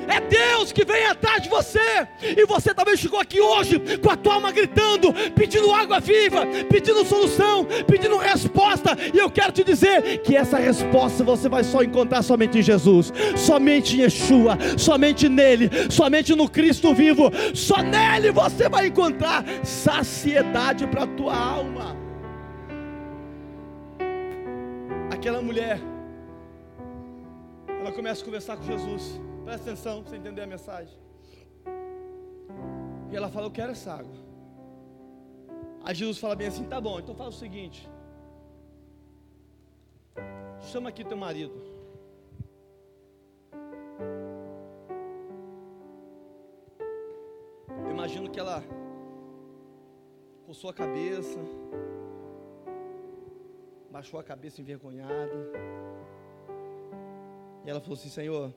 [0.09, 2.07] É Deus que vem atrás de você.
[2.19, 7.05] E você talvez chegou aqui hoje com a tua alma gritando, pedindo água viva, pedindo
[7.05, 8.97] solução, pedindo resposta.
[9.13, 13.13] E eu quero te dizer que essa resposta você vai só encontrar somente em Jesus,
[13.37, 17.31] somente em Yeshua, somente nele, somente no Cristo vivo.
[17.53, 21.95] Só nele você vai encontrar saciedade para a tua alma.
[25.11, 25.79] Aquela mulher,
[27.79, 29.28] ela começa a conversar com Jesus.
[29.49, 30.95] Presta atenção para você entender a mensagem.
[33.11, 34.13] E ela fala: Eu quero essa água.
[35.83, 37.89] Aí Jesus fala bem assim: Tá bom, então faz o seguinte.
[40.71, 41.55] Chama aqui teu marido.
[47.85, 48.63] Eu imagino que ela
[50.45, 51.39] coçou a cabeça,
[53.89, 55.39] baixou a cabeça envergonhada.
[57.65, 58.53] E ela falou assim: Senhor,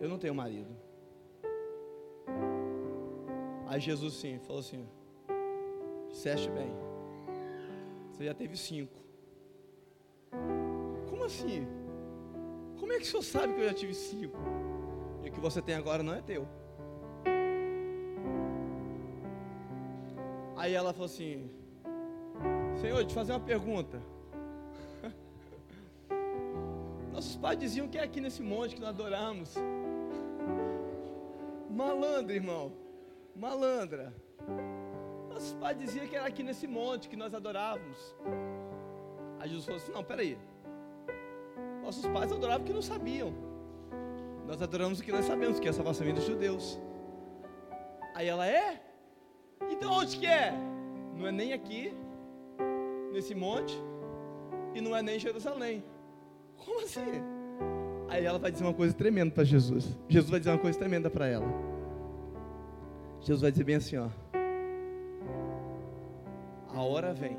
[0.00, 0.74] eu não tenho marido.
[3.66, 4.86] Aí Jesus sim falou assim:
[6.08, 6.72] disseste bem,
[8.10, 8.98] você já teve cinco.
[11.08, 11.66] Como assim?
[12.78, 14.38] Como é que o senhor sabe que eu já tive cinco?
[15.24, 16.46] E o que você tem agora não é teu.
[20.56, 21.50] Aí ela falou assim:
[22.80, 24.00] Senhor, te fazer uma pergunta.
[27.36, 29.54] Nossos pais diziam que é aqui nesse monte que nós adoramos.
[31.68, 32.72] Malandra, irmão.
[33.34, 34.14] Malandra.
[35.30, 37.98] Nossos pais diziam que era aqui nesse monte que nós adorávamos.
[39.38, 40.38] Aí Jesus falou assim: Não, peraí.
[41.82, 43.34] Nossos pais adoravam o que não sabiam.
[44.46, 46.80] Nós adoramos o que nós sabemos, que é a salvação dos judeus.
[48.14, 48.82] Aí ela é?
[49.70, 50.54] Então onde que é?
[51.14, 51.92] Não é nem aqui,
[53.12, 53.78] nesse monte,
[54.74, 55.84] e não é nem em Jerusalém.
[56.64, 57.22] Como assim?
[58.08, 59.96] Aí ela vai dizer uma coisa tremenda para Jesus.
[60.08, 61.46] Jesus vai dizer uma coisa tremenda para ela.
[63.20, 64.08] Jesus vai dizer bem assim, ó.
[66.74, 67.36] A hora vem.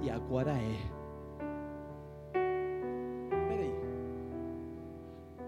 [0.00, 0.78] E agora é.
[3.48, 3.74] Peraí.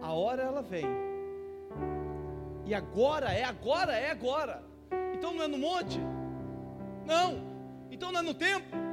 [0.00, 0.86] A hora ela vem.
[2.66, 4.62] E agora é, agora é agora.
[5.14, 5.98] Então não é no monte?
[7.04, 7.42] Não.
[7.90, 8.83] Então não é no templo?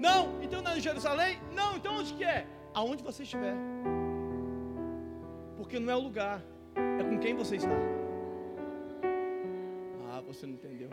[0.00, 0.42] Não.
[0.42, 1.38] Então não é em Jerusalém?
[1.52, 1.76] Não.
[1.76, 2.46] Então onde que é?
[2.74, 3.54] Aonde você estiver.
[5.56, 6.42] Porque não é o lugar,
[6.74, 7.76] é com quem você está.
[10.08, 10.88] Ah, você não entendeu.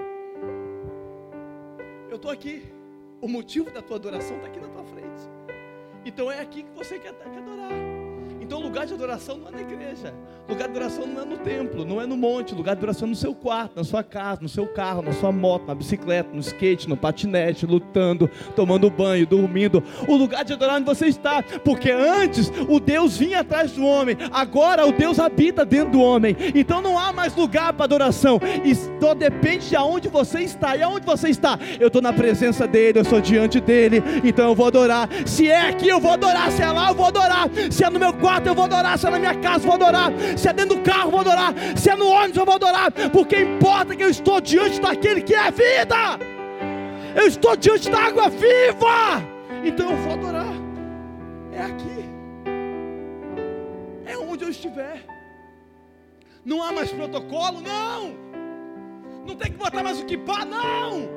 [2.10, 2.72] Eu estou aqui.
[3.20, 5.24] O motivo da tua adoração está aqui na tua frente.
[6.06, 7.72] Então é aqui que você quer, quer adorar.
[8.42, 10.14] Então, lugar de adoração não é na igreja,
[10.48, 13.10] lugar de adoração não é no templo, não é no monte, lugar de adoração é
[13.10, 16.40] no seu quarto, na sua casa, no seu carro, na sua moto, na bicicleta, no
[16.40, 19.84] skate, no patinete, lutando, tomando banho, dormindo.
[20.08, 24.18] O lugar de adorar onde você está, porque antes o Deus vinha atrás do homem,
[24.32, 26.36] agora o Deus habita dentro do homem.
[26.56, 28.40] Então não há mais lugar para adoração.
[28.64, 30.76] Isso depende de aonde você está.
[30.76, 31.60] E aonde você está?
[31.80, 35.10] Eu estou na presença dele, eu sou diante dele, então eu vou adorar.
[35.26, 36.52] Se é aqui, eu vou adorar.
[36.52, 37.50] Se é lá, eu vou adorar.
[37.70, 39.74] Se é no meu quarto, eu vou adorar, se é na minha casa eu vou
[39.74, 42.56] adorar, se é dentro do carro eu vou adorar, se é no ônibus eu vou
[42.56, 46.20] adorar, porque importa que eu estou diante daquele que é vida.
[47.16, 49.24] Eu estou diante da água viva.
[49.64, 50.54] Então eu vou adorar.
[51.52, 52.06] É aqui.
[54.06, 55.04] É onde eu estiver.
[56.46, 58.16] Não há mais protocolo, não.
[59.26, 61.10] Não tem que botar mais o que pá, não.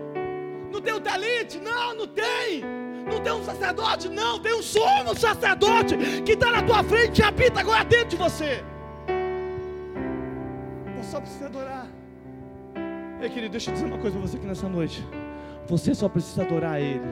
[0.72, 2.79] Não tem o talite, não, não tem.
[3.10, 7.24] Não tem um sacerdote, não, tem um sumo sacerdote que está na tua frente e
[7.24, 8.62] habita agora dentro de você.
[10.96, 11.88] Você só precisa adorar.
[13.20, 15.04] Ei, querido, deixa eu dizer uma coisa para você aqui nessa noite.
[15.68, 17.02] Você só precisa adorar a Ele.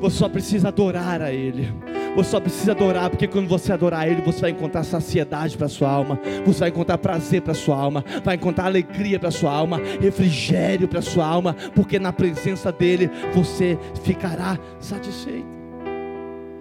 [0.00, 1.72] Você só precisa adorar a Ele.
[2.16, 5.90] Você só precisa adorar, porque quando você adorar Ele, você vai encontrar saciedade para sua
[5.90, 10.88] alma, você vai encontrar prazer para sua alma, vai encontrar alegria para sua alma, refrigério
[10.88, 15.46] para sua alma, porque na presença dele você ficará satisfeito.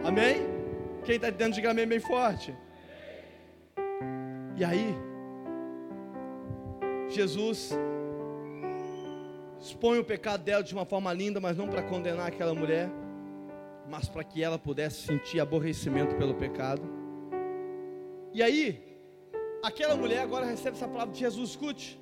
[0.03, 0.45] Amém?
[1.05, 2.53] Quem está dentro, diga amém bem forte.
[4.57, 4.93] E aí,
[7.07, 7.77] Jesus
[9.59, 12.89] expõe o pecado dela de uma forma linda, mas não para condenar aquela mulher,
[13.89, 16.83] mas para que ela pudesse sentir aborrecimento pelo pecado.
[18.33, 18.99] E aí,
[19.63, 21.99] aquela mulher agora recebe essa palavra de Jesus, escute.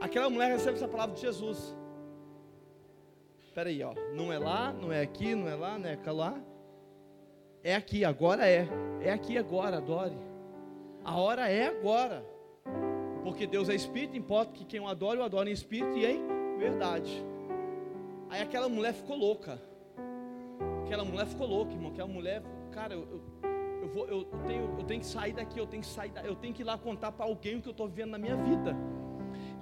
[0.00, 1.76] Aquela mulher recebe essa palavra de Jesus.
[3.44, 3.94] Espera aí, ó.
[4.14, 6.40] Não é lá, não é aqui, não é lá, não é lá.
[7.62, 8.66] É aqui, agora é.
[9.00, 10.16] É aqui agora, adore.
[11.04, 12.24] A hora é agora.
[13.22, 16.58] Porque Deus é espírito, importa que quem o adore, o adore em espírito e em
[16.58, 17.24] verdade.
[18.30, 19.60] Aí aquela mulher ficou louca.
[20.92, 21.90] Aquela mulher ficou louca, irmão.
[21.90, 23.22] Aquela mulher, cara, eu, eu,
[23.80, 26.52] eu vou, eu, tenho, eu tenho que sair daqui, eu tenho que sair, eu tenho
[26.52, 28.76] que ir lá contar para alguém o que eu estou vivendo na minha vida.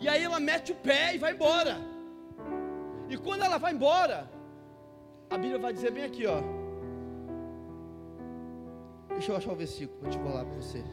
[0.01, 1.77] E aí ela mete o pé e vai embora.
[3.09, 4.29] E quando ela vai embora,
[5.31, 6.43] a Bíblia vai dizer bem aqui, ó.
[9.11, 10.85] Deixa eu achar o versículo, eu te lá para você.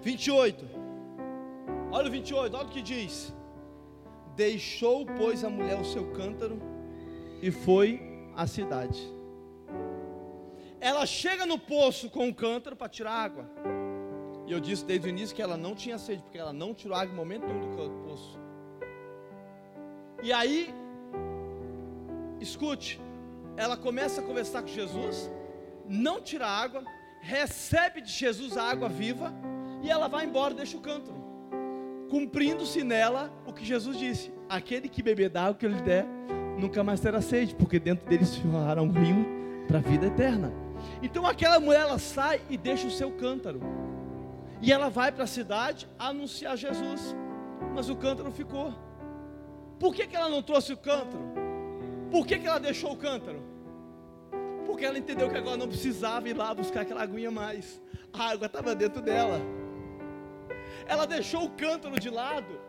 [0.00, 0.64] 28.
[1.90, 3.34] Olha o 28, olha o que diz.
[4.34, 6.60] Deixou, pois, a mulher o seu cântaro
[7.42, 8.00] e foi
[8.34, 9.00] à cidade.
[10.80, 13.48] Ela chega no poço com o cântaro para tirar água.
[14.46, 16.96] E eu disse desde o início que ela não tinha sede, porque ela não tirou
[16.96, 18.38] água em momento nenhum do poço.
[20.22, 20.74] E aí,
[22.40, 23.00] escute,
[23.56, 25.30] ela começa a conversar com Jesus,
[25.88, 26.84] não tira água,
[27.20, 29.32] recebe de Jesus a água viva,
[29.82, 31.16] e ela vai embora, deixa o cântaro,
[32.08, 36.06] cumprindo-se nela o que Jesus disse: aquele que beber da água que eu lhe der,
[36.58, 39.26] nunca mais terá sede, porque dentro dele se forrará um rio
[39.68, 40.52] para a vida eterna.
[41.02, 43.60] Então aquela mulher ela sai e deixa o seu cântaro.
[44.60, 47.14] E ela vai para a cidade anunciar Jesus.
[47.74, 48.72] Mas o cântaro ficou.
[49.78, 51.22] Por que, que ela não trouxe o cântaro?
[52.10, 53.42] Por que, que ela deixou o cântaro?
[54.64, 57.82] Porque ela entendeu que agora não precisava ir lá buscar aquela aguinha mais.
[58.12, 59.40] A água estava dentro dela.
[60.86, 62.60] Ela deixou o cântaro de lado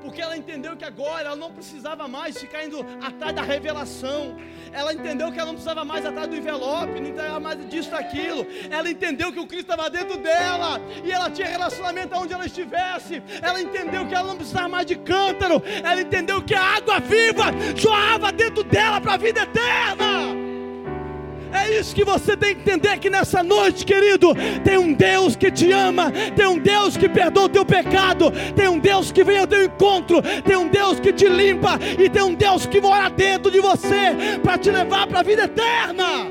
[0.00, 4.36] porque ela entendeu que agora ela não precisava mais ficar indo atrás da revelação,
[4.72, 8.46] ela entendeu que ela não precisava mais atrás do envelope, não precisava mais disso, daquilo,
[8.70, 13.22] ela entendeu que o Cristo estava dentro dela, e ela tinha relacionamento aonde ela estivesse,
[13.42, 17.44] ela entendeu que ela não precisava mais de cântaro, ela entendeu que a água viva
[17.76, 20.29] jorrava dentro dela para a vida eterna.
[21.52, 24.34] É isso que você tem que entender que nessa noite, querido,
[24.64, 28.68] tem um Deus que te ama, tem um Deus que perdoa o teu pecado, tem
[28.68, 32.22] um Deus que vem ao teu encontro, tem um Deus que te limpa e tem
[32.22, 36.30] um Deus que mora dentro de você para te levar para a vida eterna.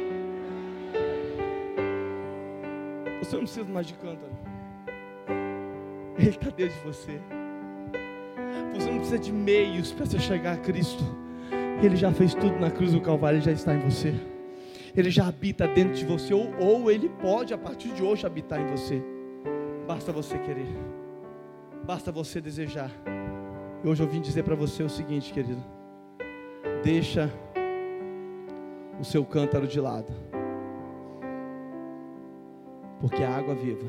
[3.19, 4.31] Você não precisa mais de cântaro.
[6.17, 7.19] Ele está dentro de você.
[8.73, 11.03] Você não precisa de meios para você chegar a Cristo.
[11.83, 14.13] Ele já fez tudo na cruz do Calvário, ele já está em você.
[14.95, 18.59] Ele já habita dentro de você, ou, ou Ele pode a partir de hoje habitar
[18.59, 19.01] em você.
[19.87, 20.67] Basta você querer,
[21.83, 22.91] basta você desejar.
[23.83, 25.63] E hoje eu vim dizer para você o seguinte, querido:
[26.83, 27.31] deixa
[28.99, 30.11] o seu cântaro de lado,
[32.99, 33.85] porque a água viva,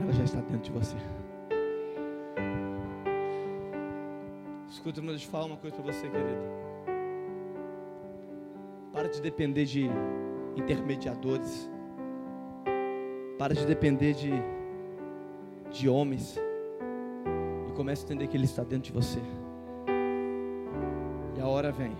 [0.00, 0.96] ela já está dentro de você.
[4.68, 6.69] Escuta, deixa eu falar uma coisa para você, querido.
[9.00, 9.88] Para de depender de
[10.54, 11.70] intermediadores.
[13.38, 14.30] Para de depender de,
[15.70, 16.38] de homens.
[17.66, 19.18] E comece a entender que Ele está dentro de você.
[21.34, 21.96] E a hora vem.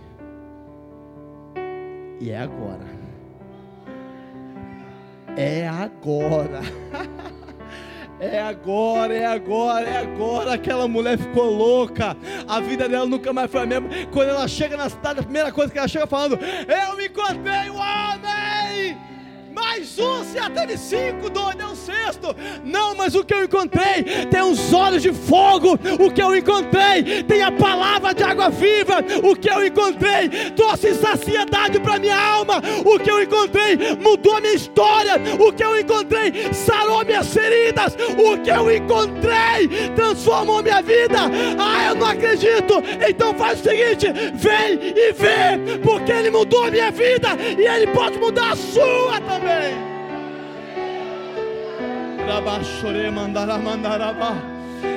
[2.20, 2.84] E é agora.
[5.38, 6.60] É agora.
[8.20, 10.52] É agora, é agora, é agora.
[10.52, 12.14] Aquela mulher ficou louca.
[12.46, 13.88] A vida dela nunca mais foi a mesma.
[14.12, 17.70] Quando ela chega na cidade, a primeira coisa que ela chega falando: Eu me encontrei
[17.70, 18.98] o homem
[19.54, 22.36] mais um, se teve cinco, doido, o sexto.
[22.64, 25.78] Não, mas o que eu encontrei tem os olhos de fogo.
[25.98, 28.98] O que eu encontrei tem a palavra de água viva.
[29.22, 32.62] O que eu encontrei trouxe saciedade para minha alma.
[32.84, 35.14] O que eu encontrei mudou a minha história.
[35.38, 37.96] O que eu encontrei sarou minhas feridas.
[38.18, 41.18] O que eu encontrei transformou minha vida.
[41.58, 42.82] Ah, eu não acredito.
[43.08, 47.28] Então faz o seguinte: vem e vê, porque Ele mudou a minha vida
[47.58, 49.89] e Ele pode mudar a sua também.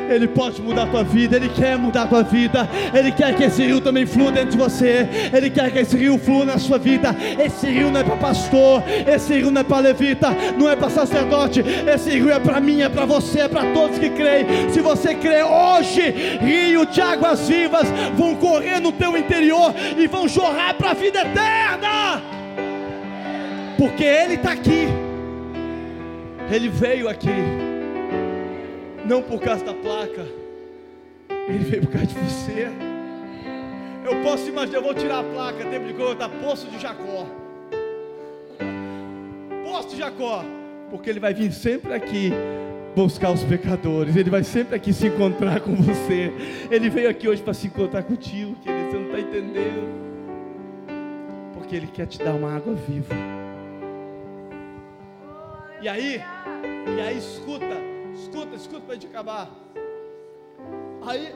[0.10, 3.44] Ele pode mudar a tua vida, Ele quer mudar a tua vida, Ele quer que
[3.44, 6.78] esse rio também flua dentro de você, Ele quer que esse rio flua na sua
[6.78, 7.16] vida.
[7.40, 10.90] Esse rio não é para pastor, esse rio não é para levita, não é para
[10.90, 14.46] sacerdote, esse rio é para mim, é para você, é para todos que creem.
[14.72, 16.02] Se você crê hoje,
[16.42, 21.22] rio de águas vivas vão correr no teu interior e vão jorrar para a vida
[21.22, 22.22] eterna,
[23.78, 24.88] porque Ele está aqui,
[26.54, 27.32] Ele veio aqui
[29.08, 30.24] não por causa da placa,
[31.48, 32.68] ele veio por causa de você.
[34.06, 37.26] Eu posso imaginar, eu vou tirar a placa, tempo de conta, Poço de Jacó.
[39.64, 40.46] Poço de Jacó,
[40.92, 42.32] porque ele vai vir sempre aqui
[42.96, 46.32] buscar os pecadores, ele vai sempre aqui se encontrar com você.
[46.70, 50.04] Ele veio aqui hoje para se encontrar contigo, querido, você não está entendendo.
[51.56, 53.16] Porque ele quer te dar uma água viva.
[55.82, 56.22] E aí,
[56.88, 59.50] e aí escuta, Escuta, escuta para gente acabar.
[61.02, 61.34] Aí,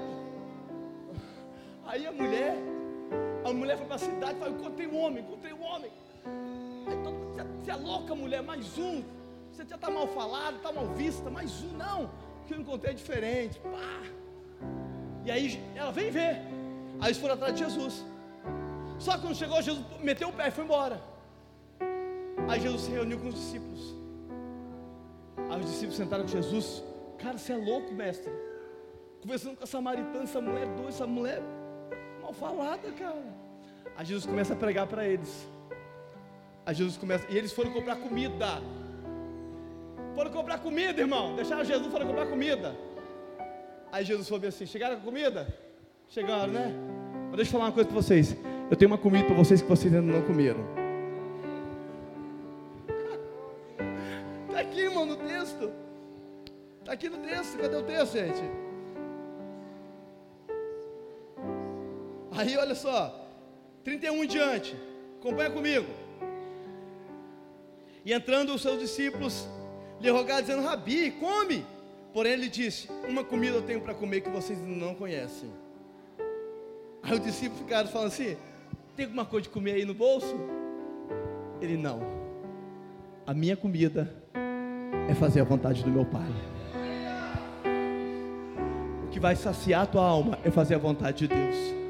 [1.86, 2.56] aí a mulher,
[3.44, 5.92] a mulher foi para a cidade e falou: encontrei um homem, encontrei um homem.
[6.88, 9.04] Aí todo mundo, você é louca, mulher, mais um.
[9.52, 12.12] Você já está mal falado, está mal vista, mais um, não.
[12.46, 13.60] Que eu encontrei é diferente.
[13.60, 14.04] Pá.
[15.26, 16.42] E aí ela vem ver.
[17.00, 18.06] Aí eles foram atrás de Jesus.
[19.00, 21.02] Só que quando chegou, Jesus meteu o pé e foi embora.
[22.48, 23.97] Aí Jesus se reuniu com os discípulos.
[25.50, 26.84] Aí os discípulos sentaram com Jesus.
[27.18, 28.32] Cara, você é louco, mestre.
[29.22, 31.42] Conversando com a samaritana, essa mulher doida, essa mulher
[32.22, 33.24] mal falada, cara.
[33.96, 35.48] Aí Jesus começa a pregar para eles.
[36.66, 38.62] Aí Jesus começa, e eles foram comprar comida.
[40.14, 41.36] Foram comprar comida, irmão.
[41.36, 42.76] Deixaram Jesus, foram comprar comida.
[43.92, 45.48] Aí Jesus falou assim: chegaram com comida?
[46.10, 46.74] Chegaram, né?
[47.28, 48.36] Mas deixa eu falar uma coisa para vocês.
[48.70, 50.77] Eu tenho uma comida para vocês que vocês ainda não comeram.
[58.26, 58.68] Gente?
[62.32, 63.28] Aí, olha só.
[63.84, 64.76] 31 em diante.
[65.20, 65.88] Acompanha comigo.
[68.06, 69.48] E entrando os seus discípulos,
[70.00, 71.66] lhe rogaram, dizendo: Rabi, come.
[72.14, 75.50] Porém, ele disse: Uma comida eu tenho para comer que vocês não conhecem.
[77.04, 78.38] Aí os discípulos ficaram falando assim:
[78.96, 80.36] Tem alguma coisa de comer aí no bolso?
[81.62, 82.00] Ele não.
[83.26, 84.14] A minha comida
[85.10, 86.30] é fazer a vontade do meu Pai.
[89.18, 91.87] Que vai saciar a tua alma é fazer a vontade de Deus.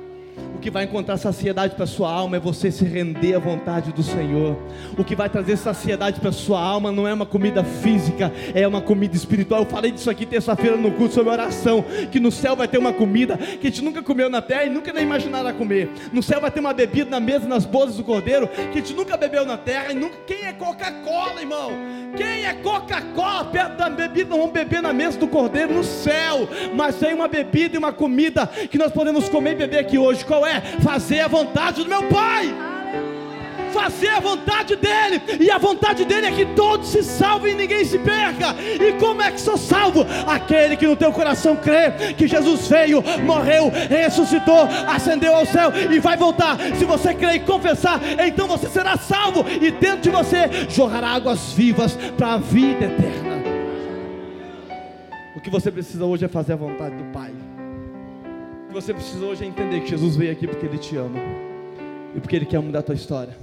[0.67, 4.57] Que vai encontrar saciedade para sua alma é você se render à vontade do Senhor.
[4.97, 8.81] O que vai trazer saciedade para sua alma não é uma comida física, é uma
[8.81, 9.61] comida espiritual.
[9.61, 12.91] Eu falei disso aqui terça-feira no culto sobre oração, que no céu vai ter uma
[12.91, 15.89] comida que a gente nunca comeu na terra e nunca nem imaginará comer.
[16.11, 18.93] No céu vai ter uma bebida na mesa, nas bodas do cordeiro, que a gente
[18.93, 20.17] nunca bebeu na terra e nunca.
[20.27, 21.71] Quem é Coca-Cola, irmão?
[22.17, 24.31] Quem é Coca-Cola perto da bebida?
[24.31, 26.45] Não vamos beber na mesa do cordeiro no céu,
[26.75, 30.25] mas tem uma bebida e uma comida que nós podemos comer e beber aqui hoje.
[30.25, 30.56] Qual é?
[30.81, 32.53] Fazer a vontade do meu Pai.
[33.71, 37.83] Fazer a vontade dele, e a vontade dele é que todos se salvem e ninguém
[37.83, 38.55] se perca.
[38.59, 40.05] E como é que sou salvo?
[40.25, 45.99] Aquele que no teu coração crê que Jesus veio, morreu, ressuscitou, ascendeu ao céu e
[45.99, 46.57] vai voltar.
[46.77, 51.51] Se você crer e confessar, então você será salvo, e dentro de você jorrará águas
[51.53, 53.37] vivas para a vida eterna.
[55.35, 57.31] O que você precisa hoje é fazer a vontade do Pai
[58.81, 61.19] você precisa hoje é entender que Jesus veio aqui porque Ele te ama
[62.15, 63.35] e porque Ele quer mudar a tua história.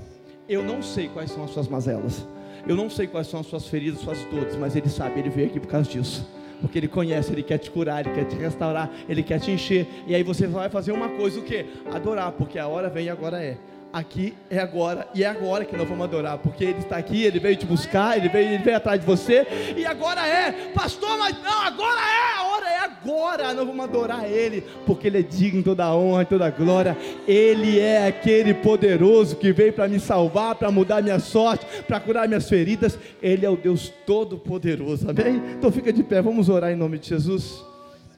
[0.49, 2.25] Eu não sei quais são as suas mazelas,
[2.69, 5.49] eu não sei quais são as suas feridas, suas dores, mas Ele sabe, Ele veio
[5.49, 6.25] aqui por causa disso.
[6.61, 9.89] Porque Ele conhece, Ele quer te curar, Ele quer te restaurar, Ele quer te encher.
[10.07, 11.67] E aí você vai fazer uma coisa, o que?
[11.93, 13.59] Adorar, porque a hora vem e agora é
[13.95, 17.39] aqui é agora, e é agora que nós vamos adorar, porque Ele está aqui, Ele
[17.39, 21.41] veio te buscar, Ele veio, ele veio atrás de você, e agora é, pastor, mas
[21.41, 25.61] não, agora é, a hora é agora, nós vamos adorar Ele, porque Ele é digno
[25.61, 29.87] de toda a honra e toda a glória, Ele é aquele poderoso que veio para
[29.87, 35.09] me salvar, para mudar minha sorte, para curar minhas feridas, Ele é o Deus Todo-Poderoso,
[35.09, 35.41] amém?
[35.57, 37.74] Então fica de pé, vamos orar em nome de Jesus.